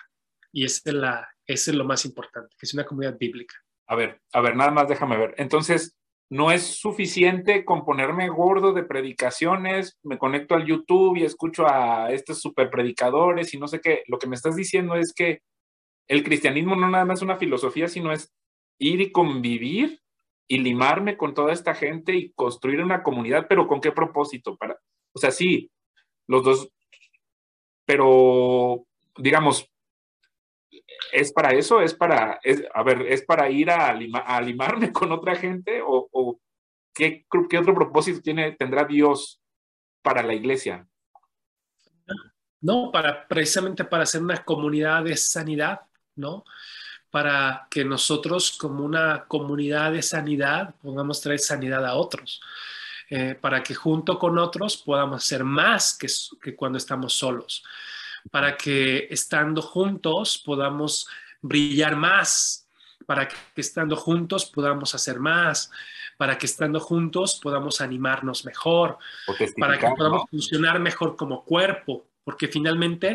Y 0.51 0.63
ese 0.63 0.91
es, 0.91 0.93
la, 0.93 1.27
es 1.47 1.67
lo 1.69 1.85
más 1.85 2.05
importante, 2.05 2.55
que 2.55 2.67
sea 2.67 2.81
una 2.81 2.87
comunidad 2.87 3.17
bíblica. 3.17 3.55
A 3.87 3.95
ver, 3.95 4.21
a 4.31 4.41
ver, 4.41 4.55
nada 4.55 4.69
más 4.69 4.87
déjame 4.87 5.17
ver. 5.17 5.33
Entonces, 5.39 5.97
no 6.29 6.51
es 6.51 6.61
suficiente 6.61 7.65
con 7.65 7.83
ponerme 7.83 8.29
gordo 8.29 8.71
de 8.71 8.83
predicaciones, 8.83 9.97
me 10.03 10.19
conecto 10.19 10.53
al 10.53 10.67
YouTube 10.67 11.17
y 11.17 11.23
escucho 11.23 11.67
a 11.67 12.11
estos 12.11 12.41
super 12.41 12.69
predicadores 12.69 13.55
y 13.55 13.57
no 13.57 13.67
sé 13.67 13.81
qué. 13.81 14.03
Lo 14.05 14.19
que 14.19 14.27
me 14.27 14.35
estás 14.35 14.55
diciendo 14.55 14.93
es 14.97 15.15
que 15.15 15.39
el 16.07 16.23
cristianismo 16.23 16.75
no 16.75 16.87
nada 16.87 17.05
más 17.05 17.21
es 17.21 17.23
una 17.23 17.37
filosofía, 17.37 17.87
sino 17.87 18.11
es 18.11 18.31
ir 18.77 19.01
y 19.01 19.11
convivir 19.11 19.99
y 20.47 20.59
limarme 20.59 21.17
con 21.17 21.33
toda 21.33 21.53
esta 21.53 21.73
gente 21.73 22.13
y 22.13 22.31
construir 22.33 22.83
una 22.83 23.01
comunidad, 23.01 23.47
pero 23.49 23.67
¿con 23.67 23.81
qué 23.81 23.91
propósito? 23.91 24.55
Para, 24.57 24.77
o 25.11 25.17
sea, 25.17 25.31
sí, 25.31 25.71
los 26.27 26.43
dos 26.43 26.72
pero 27.85 28.85
digamos, 29.17 29.69
¿es 31.11 31.31
para 31.31 31.51
eso? 31.51 31.81
¿Es 31.81 31.93
para, 31.93 32.39
a 32.73 32.83
ver, 32.83 33.01
¿es 33.03 33.23
para 33.23 33.49
ir 33.49 33.69
a, 33.69 33.93
limarme 33.93 34.91
con 34.93 35.11
otra 35.11 35.35
gente? 35.35 35.81
¿O, 35.85 36.39
qué, 36.93 37.25
qué, 37.49 37.57
otro 37.57 37.73
propósito 37.73 38.21
tiene, 38.21 38.53
tendrá 38.53 38.85
Dios 38.85 39.41
para 40.01 40.23
la 40.23 40.33
iglesia? 40.33 40.87
No, 42.61 42.91
para, 42.91 43.27
precisamente 43.27 43.83
para 43.83 44.05
ser 44.05 44.21
una 44.21 44.43
comunidad 44.43 45.03
de 45.03 45.17
sanidad, 45.17 45.81
¿no? 46.15 46.45
Para 47.11 47.67
que 47.69 47.83
nosotros 47.83 48.51
como 48.57 48.85
una 48.85 49.25
comunidad 49.27 49.91
de 49.91 50.01
sanidad 50.01 50.73
podamos 50.81 51.21
traer 51.21 51.39
sanidad 51.39 51.85
a 51.85 51.95
otros. 51.95 52.41
Eh, 53.15 53.35
para 53.39 53.61
que 53.61 53.75
junto 53.75 54.17
con 54.17 54.39
otros 54.39 54.75
podamos 54.75 55.23
ser 55.23 55.43
más 55.43 55.95
que, 55.95 56.07
que 56.41 56.55
cuando 56.55 56.79
estamos 56.79 57.13
solos, 57.13 57.63
para 58.31 58.57
que 58.57 59.07
estando 59.11 59.61
juntos 59.61 60.41
podamos 60.43 61.05
brillar 61.39 61.95
más, 61.95 62.67
para 63.05 63.27
que 63.27 63.35
estando 63.57 63.95
juntos 63.97 64.47
podamos 64.47 64.95
hacer 64.95 65.19
más, 65.19 65.69
para 66.17 66.39
que 66.39 66.47
estando 66.47 66.79
juntos 66.79 67.39
podamos 67.39 67.81
animarnos 67.81 68.45
mejor, 68.45 68.97
para 69.59 69.77
que 69.77 69.89
podamos 69.95 70.23
funcionar 70.31 70.79
mejor 70.79 71.15
como 71.15 71.43
cuerpo, 71.43 72.07
porque 72.23 72.47
finalmente 72.47 73.13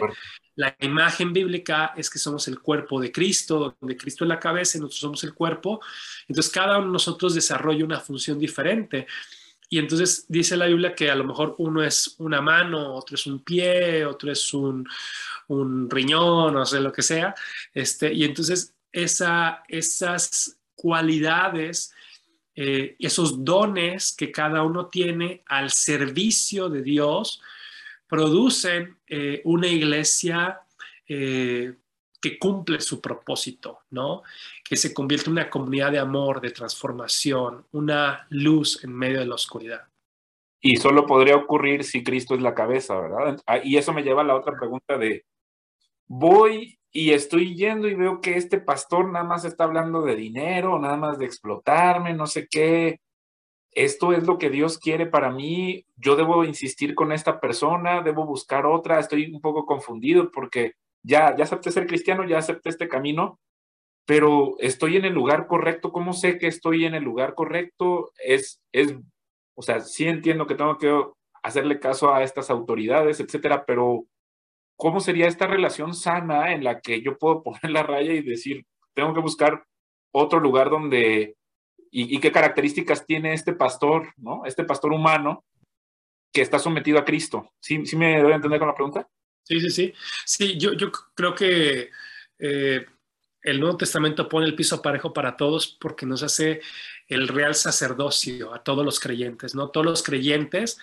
la 0.55 0.77
imagen 0.79 1.33
bíblica 1.33 1.93
es 1.97 2.09
que 2.09 2.21
somos 2.21 2.47
el 2.47 2.61
cuerpo 2.61 3.01
de 3.01 3.11
Cristo, 3.11 3.75
donde 3.81 3.97
Cristo 3.97 4.25
es 4.25 4.29
la 4.29 4.39
cabeza 4.39 4.79
y 4.79 4.81
nosotros 4.81 5.01
somos 5.01 5.25
el 5.25 5.35
cuerpo. 5.35 5.81
Entonces 6.29 6.53
cada 6.53 6.79
uno 6.79 6.87
de 6.87 6.93
nosotros 6.93 7.35
desarrolla 7.35 7.85
una 7.85 7.99
función 7.99 8.39
diferente. 8.39 9.09
Y 9.69 9.79
entonces 9.79 10.25
dice 10.29 10.57
la 10.57 10.67
Biblia 10.67 10.95
que 10.95 11.11
a 11.11 11.15
lo 11.15 11.25
mejor 11.25 11.55
uno 11.59 11.83
es 11.83 12.15
una 12.19 12.41
mano, 12.41 12.95
otro 12.95 13.17
es 13.17 13.27
un 13.27 13.45
pie, 13.45 14.05
otro 14.07 14.33
es 14.33 14.55
un, 14.55 14.89
un 15.49 15.91
riñón, 15.91 16.57
o 16.57 16.65
sea, 16.65 16.81
lo 16.81 16.93
que 16.93 17.03
sea. 17.03 17.35
Este, 17.75 18.13
y 18.13 18.25
entonces 18.25 18.75
esa, 18.93 19.63
esas 19.69 20.59
cualidades, 20.75 21.93
eh, 22.55 22.97
esos 22.99 23.45
dones 23.45 24.13
que 24.13 24.33
cada 24.33 24.63
uno 24.63 24.87
tiene 24.87 25.43
al 25.47 25.71
servicio 25.71 26.69
de 26.69 26.83
Dios, 26.83 27.43
producen 28.09 28.97
eh, 29.07 29.43
una 29.45 29.67
iglesia 29.67 30.61
eh, 31.07 31.75
que 32.21 32.39
cumple 32.39 32.81
su 32.81 33.01
propósito, 33.01 33.81
¿no? 33.91 34.23
Que 34.65 34.77
se 34.77 34.93
convierte 34.93 35.27
en 35.27 35.33
una 35.33 35.51
comunidad 35.51 35.93
de 35.93 35.99
amor, 35.99 36.41
de 36.41 36.51
transformación, 36.51 37.67
una 37.73 38.27
luz 38.31 38.83
en 38.85 38.93
medio 38.93 39.21
de 39.21 39.27
la 39.27 39.37
oscuridad. 39.37 39.89
Y 40.61 40.77
solo 40.77 41.07
podría 41.07 41.37
ocurrir 41.37 41.85
si 41.85 42.03
Cristo 42.03 42.35
es 42.35 42.43
la 42.43 42.55
cabeza, 42.55 42.99
¿verdad? 42.99 43.41
Ah, 43.47 43.59
y 43.63 43.77
eso 43.77 43.93
me 43.93 44.03
lleva 44.03 44.23
a 44.23 44.25
la 44.25 44.35
otra 44.35 44.57
pregunta 44.59 44.99
de, 44.99 45.25
voy 46.09 46.79
y 46.91 47.13
estoy 47.13 47.55
yendo 47.55 47.87
y 47.87 47.95
veo 47.95 48.21
que 48.21 48.37
este 48.37 48.59
pastor 48.59 49.11
nada 49.11 49.25
más 49.25 49.45
está 49.45 49.65
hablando 49.65 50.03
de 50.03 50.17
dinero, 50.17 50.79
nada 50.79 50.97
más 50.97 51.19
de 51.19 51.27
explotarme, 51.27 52.15
no 52.15 52.27
sé 52.27 52.49
qué. 52.49 53.01
Esto 53.71 54.13
es 54.13 54.27
lo 54.27 54.39
que 54.39 54.51
Dios 54.51 54.79
quiere 54.79 55.07
para 55.07 55.31
mí. 55.31 55.85
Yo 55.97 56.17
debo 56.17 56.45
insistir 56.45 56.95
con 56.97 57.13
esta 57.13 57.39
persona, 57.39 58.03
debo 58.03 58.27
buscar 58.27 58.67
otra. 58.67 58.99
Estoy 58.99 59.31
un 59.33 59.41
poco 59.41 59.67
confundido 59.67 60.33
porque 60.33 60.73
ya, 61.03 61.37
ya 61.37 61.45
acepté 61.45 61.71
ser 61.71 61.87
cristiano, 61.87 62.27
ya 62.27 62.39
acepté 62.39 62.71
este 62.71 62.89
camino, 62.89 63.39
pero 64.07 64.57
estoy 64.59 64.97
en 64.97 65.05
el 65.05 65.13
lugar 65.13 65.47
correcto. 65.47 65.93
¿Cómo 65.93 66.13
sé 66.13 66.39
que 66.39 66.47
estoy 66.47 66.85
en 66.85 66.95
el 66.95 67.05
lugar 67.05 67.35
correcto? 67.35 68.11
Es, 68.25 68.61
es, 68.73 68.95
o 69.55 69.63
sea, 69.63 69.81
sí 69.81 70.07
entiendo 70.07 70.47
que 70.47 70.55
tengo 70.55 70.79
que 70.79 70.91
hacerle 71.43 71.81
caso 71.81 72.13
a 72.15 72.23
estas 72.23 72.51
autoridades, 72.51 73.21
etcétera, 73.21 73.65
pero 73.67 74.05
¿cómo 74.77 75.01
sería 75.01 75.27
esta 75.27 75.47
relación 75.47 75.95
sana 75.95 76.53
en 76.53 76.65
la 76.65 76.81
que 76.81 77.03
yo 77.03 77.19
puedo 77.19 77.43
poner 77.43 77.71
la 77.71 77.83
raya 77.83 78.13
y 78.13 78.23
decir, 78.23 78.65
tengo 78.95 79.15
que 79.15 79.21
buscar 79.21 79.65
otro 80.13 80.41
lugar 80.41 80.71
donde, 80.71 81.37
y, 81.91 82.19
qué 82.21 82.33
características 82.33 83.07
tiene 83.07 83.35
este 83.35 83.53
pastor, 83.53 84.13
¿no? 84.17 84.45
Este 84.47 84.65
pastor 84.65 84.93
humano 84.93 85.45
que 86.33 86.43
está 86.43 86.59
sometido 86.59 86.99
a 86.99 87.05
Cristo. 87.05 87.51
¿Sí, 87.61 87.85
sí 87.87 87.97
me 87.97 88.21
doy 88.21 88.33
a 88.33 88.37
entender 88.37 88.59
con 88.59 88.69
la 88.69 88.75
pregunta? 88.75 89.09
Sí, 89.49 89.61
sí, 89.61 89.71
sí. 89.71 89.95
Sí, 90.27 90.59
yo, 90.59 90.75
yo 90.75 90.93
creo 90.93 91.35
que 91.35 91.91
eh, 92.39 92.87
el 93.43 93.61
Nuevo 93.61 93.79
Testamento 93.79 94.29
pone 94.29 94.47
el 94.47 94.55
piso 94.55 94.83
parejo 94.83 95.13
para 95.13 95.37
todos 95.37 95.67
porque 95.81 96.05
nos 96.05 96.23
hace 96.23 96.61
el 97.07 97.29
real 97.29 97.55
sacerdocio 97.55 98.55
a 98.55 98.63
todos 98.63 98.85
los 98.85 99.01
creyentes, 99.01 99.55
¿no? 99.55 99.71
Todos 99.71 99.87
los 99.87 100.03
creyentes 100.03 100.79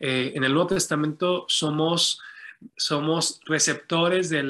eh, 0.00 0.32
en 0.34 0.44
el 0.44 0.52
Nuevo 0.52 0.68
Testamento 0.68 1.46
somos 1.48 2.20
somos 2.76 3.40
receptores 3.44 4.30
de, 4.30 4.42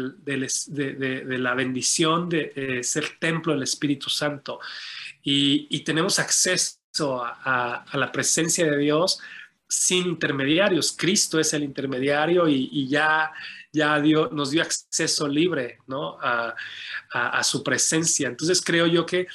la 1.38 1.54
bendición 1.54 2.28
de, 2.28 2.80
ser 2.82 3.18
templo 3.18 3.52
del 3.52 3.62
Espíritu 3.62 4.08
Santo 4.10 4.60
y, 5.22 5.80
tenemos 5.80 6.18
acceso 6.18 7.24
a, 7.24 7.84
la 7.92 8.12
presencia 8.12 8.70
de 8.70 8.78
Dios 8.78 9.20
sin 9.74 10.06
intermediarios. 10.06 10.94
Cristo 10.96 11.38
es 11.38 11.52
el 11.52 11.64
intermediario 11.64 12.48
y, 12.48 12.88
ya, 12.88 13.32
ya 13.72 13.98
nos 13.98 14.50
dio 14.50 14.62
acceso 14.62 15.26
libre 15.26 15.78
a, 17.12 17.42
su 17.42 17.62
presencia. 17.62 18.28
Entonces 18.28 18.62
creo 18.62 18.86
yo 18.86 19.04
que 19.04 19.26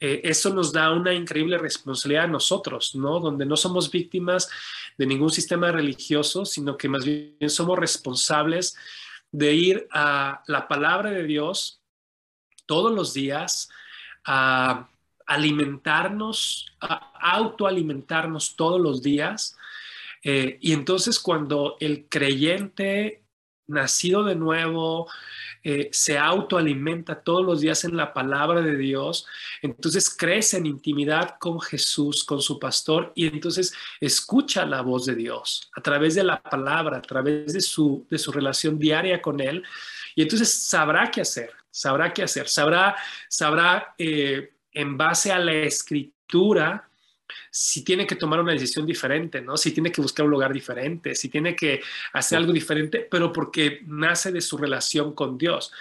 eh, 0.00 0.20
eso 0.24 0.52
nos 0.52 0.72
da 0.72 0.92
una 0.92 1.12
increíble 1.12 1.58
responsabilidad 1.58 2.24
a 2.24 2.28
nosotros, 2.28 2.94
¿no? 2.94 3.20
Donde 3.20 3.46
no 3.46 3.56
somos 3.56 3.90
víctimas 3.90 4.50
de 4.98 5.06
ningún 5.06 5.30
sistema 5.30 5.70
religioso, 5.70 6.44
sino 6.44 6.76
que 6.76 6.88
más 6.88 7.04
bien 7.04 7.48
somos 7.48 7.78
responsables 7.78 8.76
de 9.30 9.52
ir 9.54 9.88
a 9.92 10.42
la 10.46 10.68
palabra 10.68 11.10
de 11.10 11.24
Dios 11.24 11.80
todos 12.66 12.92
los 12.92 13.12
días, 13.12 13.68
a 14.24 14.88
alimentarnos, 15.26 16.72
a 16.80 17.12
autoalimentarnos 17.20 18.56
todos 18.56 18.80
los 18.80 19.02
días. 19.02 19.56
Eh, 20.24 20.58
y 20.60 20.72
entonces 20.72 21.20
cuando 21.20 21.76
el 21.80 22.08
creyente 22.08 23.24
nacido 23.66 24.24
de 24.24 24.34
nuevo, 24.34 25.08
eh, 25.62 25.88
se 25.92 26.18
autoalimenta 26.18 27.22
todos 27.22 27.44
los 27.44 27.60
días 27.60 27.84
en 27.84 27.96
la 27.96 28.12
palabra 28.12 28.60
de 28.60 28.76
Dios, 28.76 29.26
entonces 29.62 30.14
crece 30.14 30.58
en 30.58 30.66
intimidad 30.66 31.36
con 31.38 31.58
Jesús, 31.60 32.24
con 32.24 32.42
su 32.42 32.58
pastor, 32.58 33.12
y 33.14 33.26
entonces 33.26 33.72
escucha 34.00 34.66
la 34.66 34.82
voz 34.82 35.06
de 35.06 35.14
Dios 35.14 35.70
a 35.74 35.80
través 35.80 36.14
de 36.14 36.24
la 36.24 36.42
palabra, 36.42 36.98
a 36.98 37.02
través 37.02 37.54
de 37.54 37.62
su, 37.62 38.06
de 38.10 38.18
su 38.18 38.30
relación 38.30 38.78
diaria 38.78 39.22
con 39.22 39.40
Él, 39.40 39.62
y 40.14 40.22
entonces 40.22 40.52
sabrá 40.52 41.10
qué 41.10 41.22
hacer, 41.22 41.50
sabrá 41.70 42.12
qué 42.12 42.22
hacer, 42.24 42.46
sabrá, 42.46 42.94
sabrá 43.28 43.94
eh, 43.96 44.52
en 44.70 44.98
base 44.98 45.32
a 45.32 45.38
la 45.38 45.54
escritura, 45.54 46.90
si 47.50 47.84
tiene 47.84 48.06
que 48.06 48.16
tomar 48.16 48.40
una 48.40 48.52
decisión 48.52 48.86
diferente, 48.86 49.40
¿no? 49.40 49.56
Si 49.56 49.72
tiene 49.72 49.90
que 49.90 50.02
buscar 50.02 50.24
un 50.24 50.32
lugar 50.32 50.52
diferente, 50.52 51.14
si 51.14 51.28
tiene 51.28 51.54
que 51.54 51.80
hacer 52.12 52.38
algo 52.38 52.52
diferente, 52.52 53.06
pero 53.10 53.32
porque 53.32 53.80
nace 53.86 54.32
de 54.32 54.40
su 54.40 54.56
relación 54.56 55.14
con 55.14 55.38
Dios. 55.38 55.72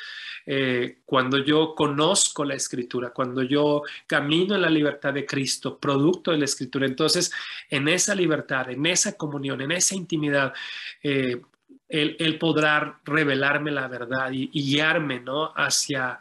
Eh, 0.45 0.99
cuando 1.06 1.38
yo 1.38 1.73
conozco 1.73 2.43
la 2.43 2.56
escritura, 2.56 3.12
cuando 3.12 3.43
yo 3.43 3.84
camino 4.06 4.56
en 4.56 4.62
la 4.62 4.69
libertad 4.69 5.13
de 5.13 5.25
Cristo, 5.25 5.79
producto 5.79 6.32
de 6.32 6.38
la 6.38 6.45
escritura, 6.45 6.86
entonces 6.86 7.32
en 7.69 7.88
esa 7.88 8.13
libertad, 8.13 8.69
en 8.69 8.86
esa 8.86 9.15
comunión, 9.15 9.62
en 9.62 9.71
esa 9.71 9.95
intimidad, 9.95 10.53
eh, 11.01 11.41
él, 11.88 12.38
podrá 12.39 12.99
revelarme 13.06 13.71
la 13.71 13.88
verdad 13.88 14.32
y, 14.32 14.49
y 14.51 14.63
guiarme 14.63 15.19
¿no? 15.19 15.53
hacia, 15.56 16.19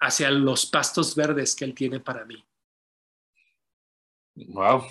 hacia 0.00 0.30
los 0.30 0.66
pastos 0.66 1.14
verdes 1.14 1.54
que 1.54 1.64
Él 1.64 1.74
tiene 1.74 2.00
para 2.00 2.24
mí. 2.24 2.44
Wow, 4.36 4.84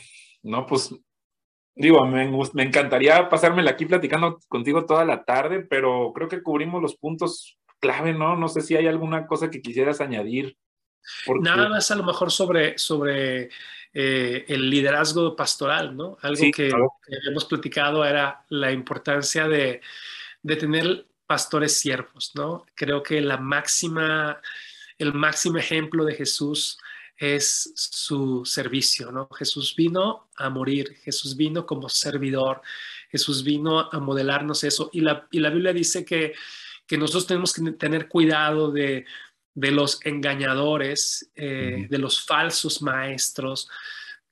no, 0.44 0.66
pues 0.66 0.94
digo, 1.76 2.06
me, 2.06 2.30
me 2.54 2.64
encantaría 2.64 3.30
pasármela 3.30 3.72
aquí 3.72 3.86
platicando 3.86 4.40
contigo 4.48 4.86
toda 4.86 5.06
la 5.06 5.24
tarde, 5.24 5.62
pero 5.62 6.12
creo 6.14 6.28
que 6.28 6.42
cubrimos 6.42 6.82
los 6.82 6.96
puntos 6.96 7.58
clave, 7.80 8.14
¿no? 8.14 8.36
No 8.36 8.48
sé 8.48 8.62
si 8.62 8.76
hay 8.76 8.88
alguna 8.88 9.28
cosa 9.28 9.50
que 9.50 9.62
quisieras 9.62 10.02
añadir. 10.02 10.58
Nada 11.42 11.70
más 11.70 11.92
a 11.92 11.96
lo 11.96 12.04
mejor 12.04 12.32
sobre, 12.32 12.78
sobre 12.80 13.50
eh, 13.94 14.46
el 14.48 14.70
liderazgo 14.70 15.36
pastoral, 15.36 15.96
¿no? 15.96 16.18
Algo 16.22 16.44
que, 16.52 16.72
hemos 17.28 17.46
platicado 17.46 18.04
era 18.04 18.44
la 18.50 18.72
importancia 18.72 19.48
de, 19.48 19.82
de 20.42 20.56
tener 20.56 21.06
pastores 21.28 21.80
siervos, 21.80 22.32
¿no? 22.34 22.66
Creo 22.74 23.04
que 23.04 23.22
la 23.22 23.38
máxima, 23.38 24.40
el 24.98 25.14
máximo 25.14 25.58
ejemplo 25.58 26.06
de 26.06 26.16
Jesús 26.16 26.80
es 27.18 27.72
su 27.76 28.44
servicio, 28.46 29.12
¿no? 29.12 29.30
Jesús 29.30 29.76
vino 29.76 30.30
a 30.36 30.50
morir, 30.50 30.98
Jesús 31.04 31.36
vino 31.36 31.66
como 31.66 31.88
servidor, 31.88 32.62
Jesús 33.10 33.44
vino 33.44 33.80
a 33.80 34.00
modelarnos 34.00 34.64
eso. 34.64 34.90
Y 34.92 35.02
la, 35.02 35.28
y 35.32 35.40
la 35.40 35.50
Biblia 35.50 35.72
dice 35.72 36.04
que, 36.04 36.34
que 36.86 36.98
nosotros 36.98 37.28
tenemos 37.28 37.54
que 37.54 37.72
tener 37.74 38.10
cuidado 38.10 38.72
de, 38.72 39.06
de 39.54 39.72
los 39.72 40.06
engañadores, 40.06 41.32
eh, 41.36 41.88
de 41.90 41.98
los 41.98 42.24
falsos 42.26 42.82
maestros, 42.82 43.70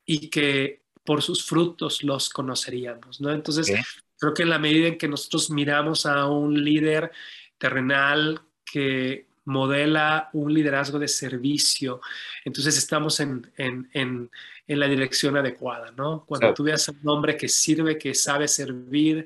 y 0.05 0.29
que 0.29 0.83
por 1.05 1.21
sus 1.21 1.45
frutos 1.45 2.03
los 2.03 2.29
conoceríamos, 2.29 3.21
¿no? 3.21 3.31
Entonces, 3.31 3.73
creo 4.17 4.33
que 4.33 4.43
en 4.43 4.49
la 4.49 4.59
medida 4.59 4.87
en 4.87 4.97
que 4.97 5.07
nosotros 5.07 5.49
miramos 5.49 6.05
a 6.05 6.27
un 6.27 6.63
líder 6.63 7.11
terrenal 7.57 8.41
que 8.65 9.27
modela 9.45 10.29
un 10.33 10.53
liderazgo 10.53 10.99
de 10.99 11.07
servicio, 11.07 12.01
entonces 12.45 12.77
estamos 12.77 13.19
en, 13.19 13.51
en, 13.57 13.89
en, 13.93 14.31
en 14.67 14.79
la 14.79 14.87
dirección 14.87 15.35
adecuada, 15.37 15.91
¿no? 15.91 16.25
Cuando 16.25 16.53
tú 16.53 16.63
veas 16.63 16.87
a 16.87 16.91
un 16.91 17.09
hombre 17.09 17.35
que 17.35 17.47
sirve, 17.47 17.97
que 17.97 18.13
sabe 18.13 18.47
servir, 18.47 19.25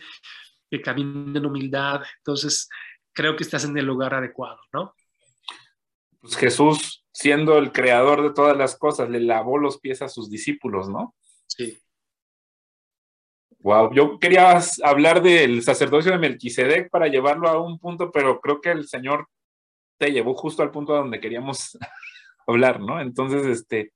que 0.69 0.81
camina 0.81 1.37
en 1.37 1.45
humildad, 1.45 2.01
entonces 2.17 2.69
creo 3.13 3.35
que 3.35 3.43
estás 3.43 3.63
en 3.65 3.77
el 3.77 3.85
lugar 3.85 4.13
adecuado, 4.13 4.59
¿no? 4.73 4.93
Pues 6.19 6.35
Jesús, 6.35 7.05
siendo 7.11 7.57
el 7.57 7.71
creador 7.71 8.23
de 8.23 8.33
todas 8.33 8.57
las 8.57 8.77
cosas, 8.77 9.09
le 9.09 9.19
lavó 9.19 9.57
los 9.57 9.79
pies 9.79 10.01
a 10.01 10.09
sus 10.09 10.29
discípulos, 10.29 10.89
¿no? 10.89 11.15
Sí. 11.45 11.79
Wow, 13.59 13.93
yo 13.93 14.19
quería 14.19 14.59
hablar 14.83 15.21
del 15.21 15.63
sacerdocio 15.63 16.11
de 16.11 16.17
Melquisedec 16.17 16.89
para 16.89 17.07
llevarlo 17.07 17.47
a 17.49 17.61
un 17.61 17.79
punto, 17.79 18.11
pero 18.11 18.39
creo 18.39 18.61
que 18.61 18.71
el 18.71 18.87
Señor 18.87 19.27
te 19.97 20.11
llevó 20.11 20.33
justo 20.35 20.63
al 20.63 20.71
punto 20.71 20.93
donde 20.93 21.19
queríamos 21.19 21.77
hablar, 22.47 22.79
¿no? 22.79 23.01
Entonces, 23.01 23.45
este, 23.45 23.93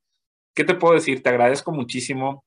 ¿qué 0.54 0.64
te 0.64 0.76
puedo 0.76 0.94
decir? 0.94 1.24
Te 1.24 1.30
agradezco 1.30 1.72
muchísimo. 1.72 2.46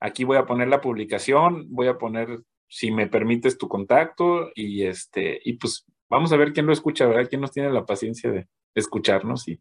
Aquí 0.00 0.24
voy 0.24 0.38
a 0.38 0.46
poner 0.46 0.68
la 0.68 0.80
publicación, 0.80 1.66
voy 1.70 1.88
a 1.88 1.98
poner 1.98 2.40
si 2.68 2.90
me 2.90 3.08
permites 3.08 3.58
tu 3.58 3.68
contacto 3.68 4.50
y 4.54 4.84
este, 4.84 5.40
y 5.44 5.54
pues 5.54 5.84
vamos 6.08 6.32
a 6.32 6.36
ver 6.36 6.52
quién 6.52 6.66
lo 6.66 6.72
escucha, 6.72 7.06
¿verdad? 7.06 7.28
¿Quién 7.28 7.40
nos 7.40 7.52
tiene 7.52 7.70
la 7.70 7.84
paciencia 7.84 8.30
de 8.30 8.48
escucharnos? 8.74 9.48
Y 9.48 9.60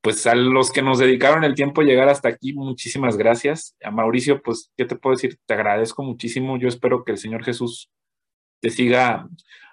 pues 0.00 0.26
a 0.26 0.34
los 0.34 0.70
que 0.70 0.82
nos 0.82 0.98
dedicaron 0.98 1.44
el 1.44 1.54
tiempo 1.54 1.80
a 1.80 1.84
llegar 1.84 2.08
hasta 2.08 2.28
aquí, 2.28 2.52
muchísimas 2.52 3.16
gracias. 3.16 3.76
A 3.82 3.90
Mauricio, 3.90 4.42
pues, 4.42 4.70
¿qué 4.76 4.84
te 4.84 4.96
puedo 4.96 5.16
decir? 5.16 5.38
Te 5.46 5.54
agradezco 5.54 6.02
muchísimo. 6.02 6.56
Yo 6.58 6.68
espero 6.68 7.04
que 7.04 7.12
el 7.12 7.18
Señor 7.18 7.44
Jesús 7.44 7.90
te 8.60 8.70
siga. 8.70 9.28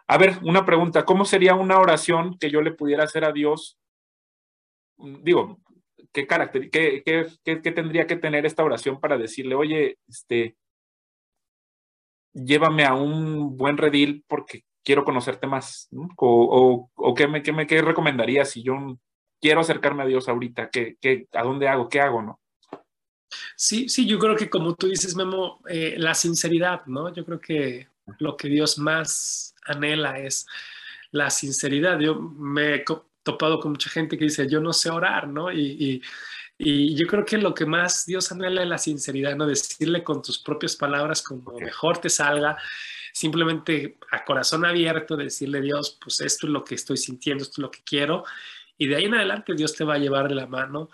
A 0.08 0.18
ver, 0.18 0.38
una 0.44 0.65
pregunta, 0.65 1.04
¿cómo 1.04 1.26
sería 1.26 1.56
una 1.56 1.80
oración 1.80 2.38
que 2.38 2.52
yo 2.52 2.62
le 2.62 2.72
pudiera 2.72 3.04
hacer 3.04 3.26
a 3.26 3.32
Dios? 3.32 3.78
Digo, 4.98 5.60
¿qué 6.12 6.28
carácter, 6.28 6.70
qué, 6.70 7.02
qué, 7.04 7.28
qué, 7.44 7.72
tendría 7.72 8.06
que 8.06 8.15
tener 8.15 8.46
esta 8.46 8.63
oración 8.63 9.00
para 9.00 9.18
decirle, 9.18 9.56
oye, 9.56 9.98
este, 10.08 10.56
llévame 12.34 12.86
a 12.86 12.94
un 12.94 13.58
buen 13.58 13.78
redil 13.78 14.24
porque 14.28 14.63
quiero 14.84 15.04
conocerte 15.04 15.48
más? 15.48 15.89
O, 16.18 16.89
qué, 17.15 17.28
me, 17.28 17.41
qué, 17.41 17.52
me, 17.52 17.65
qué 17.65 17.82
recomendarías 17.82 18.52
si 18.52 18.62
yo 18.62 18.76
quiero 19.41 19.62
acercarme 19.62 20.04
a 20.04 20.08
Dios 20.08 20.30
ahorita? 20.30 20.70
¿Qué, 20.70 20.98
qué, 21.02 21.28
¿A 21.34 21.44
dónde 21.44 21.68
hago? 21.68 21.89
¿Qué 21.89 22.00
hago? 22.00 22.22
¿No? 22.22 22.39
Sí, 23.56 23.89
sí, 23.89 24.06
yo 24.06 24.20
creo 24.20 24.36
que 24.36 24.50
como 24.52 24.76
tú 24.76 24.88
dices, 24.88 25.15
Memo, 25.15 25.62
eh, 25.68 25.96
la 25.98 26.13
sinceridad, 26.13 26.86
¿no? 26.86 27.12
Yo 27.12 27.26
creo 27.26 27.39
que 27.39 27.88
lo 28.20 28.38
que 28.38 28.48
Dios 28.48 28.78
más 28.78 29.55
anhela 29.65 30.19
es 30.19 30.45
la 31.12 31.30
sinceridad. 31.30 31.99
Yo 31.99 32.15
me 32.15 32.75
he 32.75 32.86
topado 33.23 33.60
con 33.60 33.71
mucha 33.71 33.89
gente 33.89 34.17
que 34.17 34.25
dice, 34.25 34.47
yo 34.47 34.60
no 34.60 34.73
sé 34.73 34.89
orar, 34.89 35.28
¿no? 35.28 35.51
Y, 35.51 36.01
y, 36.58 36.95
yo 36.95 37.08
creo 37.08 37.25
que 37.25 37.38
lo 37.38 37.54
que 37.54 37.65
más 37.65 38.06
Dios 38.06 38.32
anhela 38.32 38.63
es 38.63 38.69
la 38.69 38.78
sinceridad, 38.78 39.36
¿no? 39.36 39.45
Decirle 39.45 40.04
con 40.04 40.21
tus 40.21 40.39
propias 40.39 40.75
palabras 40.75 41.21
como 41.21 41.51
mejor 41.60 41.97
te 41.97 42.10
salga, 42.10 42.58
simplemente 43.12 43.97
a 44.12 44.23
corazón 44.23 44.65
abierto, 44.65 45.17
decirle 45.17 45.62
Dios, 45.62 45.97
pues 46.01 46.21
esto 46.21 46.47
es 46.47 46.54
lo 46.54 46.63
que 46.63 46.75
estoy 46.75 46.97
sintiendo, 46.97 47.43
esto 47.43 47.56
es 47.56 47.63
lo 47.63 47.71
que 47.71 47.84
quiero. 47.84 48.23
Y 48.78 48.88
de 48.88 48.95
ahí 48.95 49.06
en 49.06 49.15
adelante 49.15 49.54
Dios 49.54 49.73
te 49.73 49.84
va 49.84 49.95
a 49.95 49.99
llevar 49.99 50.30
de 50.30 50.36
la 50.36 50.47
mano 50.47 50.89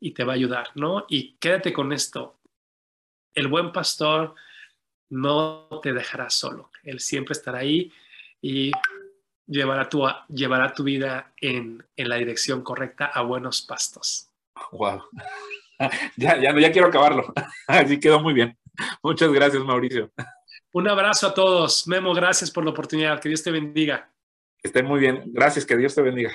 y 0.00 0.12
te 0.12 0.24
va 0.24 0.32
a 0.32 0.36
ayudar, 0.36 0.68
¿no? 0.74 1.04
Y 1.08 1.34
quédate 1.34 1.72
con 1.72 1.92
esto. 1.92 2.38
El 3.34 3.48
buen 3.48 3.72
pastor 3.72 4.34
no 5.10 5.68
te 5.82 5.92
dejará 5.92 6.30
solo. 6.30 6.70
Él 6.82 7.00
siempre 7.00 7.32
estará 7.32 7.58
ahí 7.58 7.92
y 8.44 8.72
llevará 9.46 9.88
tu, 9.88 10.06
llevará 10.28 10.74
tu 10.74 10.84
vida 10.84 11.32
en, 11.40 11.82
en 11.96 12.08
la 12.10 12.16
dirección 12.16 12.62
correcta 12.62 13.06
a 13.06 13.22
buenos 13.22 13.62
pastos. 13.62 14.28
Wow. 14.72 15.02
Ya, 16.16 16.40
ya, 16.40 16.56
ya 16.56 16.70
quiero 16.70 16.86
acabarlo. 16.86 17.34
Así 17.66 17.98
quedó 17.98 18.20
muy 18.20 18.32
bien. 18.32 18.56
Muchas 19.02 19.30
gracias, 19.32 19.62
Mauricio. 19.64 20.08
Un 20.72 20.88
abrazo 20.88 21.26
a 21.26 21.34
todos. 21.34 21.88
Memo, 21.88 22.14
gracias 22.14 22.48
por 22.48 22.64
la 22.64 22.70
oportunidad. 22.70 23.20
Que 23.20 23.28
Dios 23.28 23.42
te 23.42 23.50
bendiga. 23.50 24.08
Que 24.62 24.68
esté 24.68 24.84
muy 24.84 25.00
bien. 25.00 25.24
Gracias, 25.26 25.66
que 25.66 25.76
Dios 25.76 25.92
te 25.92 26.00
bendiga. 26.00 26.32